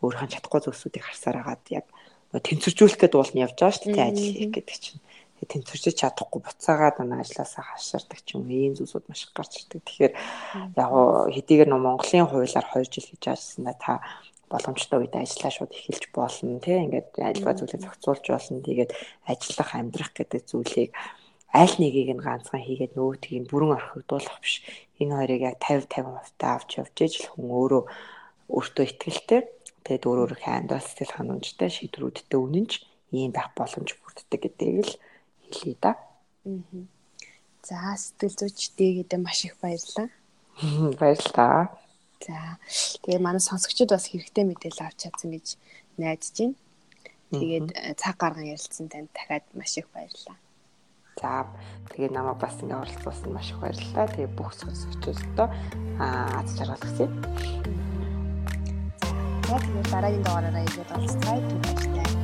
өөрийнхөө 0.02 0.30
чадахгүй 0.30 0.60
зүйлсүүдийг 0.62 1.04
харсаар 1.06 1.36
агаад 1.42 1.62
яг 1.74 1.86
тэнцвэржүүлэх 2.34 3.00
гэдэг 3.00 3.18
уул 3.18 3.32
нь 3.34 3.42
явж 3.42 3.56
байгаа 3.56 3.76
шүү 3.76 3.94
дээ 3.94 4.08
ажил 4.10 4.34
хийх 4.36 4.52
гэдэг 4.52 4.76
чинь 4.76 5.00
тэнцвэрч 5.44 6.00
чадахгүй 6.00 6.40
буцаагаад 6.40 6.96
манай 7.04 7.20
ажилласаа 7.20 7.64
хаширдаг 7.76 8.20
ч 8.24 8.40
юм 8.40 8.48
ийм 8.48 8.72
зүйлсүүд 8.72 9.04
маш 9.12 9.28
их 9.28 9.36
гарч 9.36 9.52
ирдэг. 9.60 9.84
Тэгэхээр 9.84 10.14
яг 10.80 10.90
хэдийгээр 11.34 11.68
нөө 11.68 11.80
Монголын 11.84 12.28
хуулиар 12.32 12.66
2 12.72 12.88
жил 12.88 13.04
хийж 13.04 13.24
ажилласандаа 13.28 13.76
та 13.76 13.92
боломжтой 14.48 14.98
үед 15.04 15.14
ажиллаа 15.18 15.52
шууд 15.52 15.72
эхэлж 15.76 16.04
болно 16.14 16.56
тий 16.64 16.78
ингээд 16.80 17.08
альва 17.20 17.52
зүйлийг 17.52 17.82
зохицуулж 17.84 18.24
болно. 18.32 18.64
Тэгээд 18.64 18.90
ажиллах 19.28 19.70
амьдрах 19.74 20.10
гэдэг 20.16 20.42
зүйлийг 20.48 20.90
аль 21.52 21.76
нэгийг 21.80 22.10
нь 22.14 22.24
ганцхан 22.24 22.62
хийгээд 22.62 22.96
нөгөөтгийг 22.96 23.40
нь 23.42 23.50
бүрэн 23.50 23.76
орхигдуулах 23.76 24.38
биш. 24.40 24.62
Энэ 25.02 25.14
хоёрыг 25.18 25.42
яг 25.50 25.56
50 25.60 25.90
50% 25.92 26.40
та 26.40 26.46
авч 26.56 26.70
явж 26.80 26.96
ижил 27.04 27.28
хүн 27.34 27.48
өөрөө 27.58 27.82
өөртөө 28.54 28.84
ихтэй 28.86 29.40
тэгээд 29.84 30.06
өөр 30.06 30.18
өөрийнхөө 30.22 30.54
амьдрал 30.54 30.86
сэтгэл 30.86 31.16
ханамжтай 31.16 31.70
шийдвэрүүдтэй 31.70 32.38
үнэнч 32.38 32.72
ийм 33.18 33.30
байх 33.34 33.50
боломж 33.58 33.90
бүрддэг 33.98 34.40
гэдгийг 34.42 34.78
л 34.86 34.92
хэлье 35.46 35.76
да. 35.80 35.94
За 37.66 37.94
сэтгэл 37.98 38.36
зүйчдээ 38.38 38.90
гэдэг 39.02 39.20
маш 39.22 39.42
их 39.46 39.54
баярлалаа. 39.62 40.08
Баярлалаа. 41.00 41.74
За 42.22 42.58
тэгээ 43.02 43.20
манай 43.20 43.42
сонсогчид 43.42 43.90
бас 43.90 44.06
хэрэгтэй 44.06 44.44
мэдээлэл 44.46 44.86
авч 44.86 44.98
чадсан 45.02 45.30
гэж 45.34 45.46
найдаж 45.98 46.30
байна. 46.38 46.54
Тэгээд 47.34 47.98
цаг 47.98 48.16
гарган 48.22 48.46
ярилцсан 48.46 48.86
танд 48.88 49.10
дахиад 49.10 49.44
маш 49.58 49.74
их 49.76 49.90
баярлалаа. 49.90 50.38
За 51.20 51.46
тэгээ 51.90 52.14
намайг 52.14 52.38
бас 52.38 52.54
ингэ 52.62 52.76
оролцуулсан 52.76 53.30
маш 53.34 53.50
их 53.50 53.58
баярлалаа. 53.58 54.06
Тэгээ 54.14 54.30
бүх 54.38 54.54
сонсогчдоо 54.54 55.48
аа 55.98 56.40
аз 56.40 56.54
жаргал 56.54 56.80
хүсье. 56.80 57.10
За 59.50 59.56
тэгээд 59.58 59.90
дараагийн 59.90 60.22
дугаараараа 60.22 60.64
ирээд 60.64 60.90
уулзцай. 60.94 62.15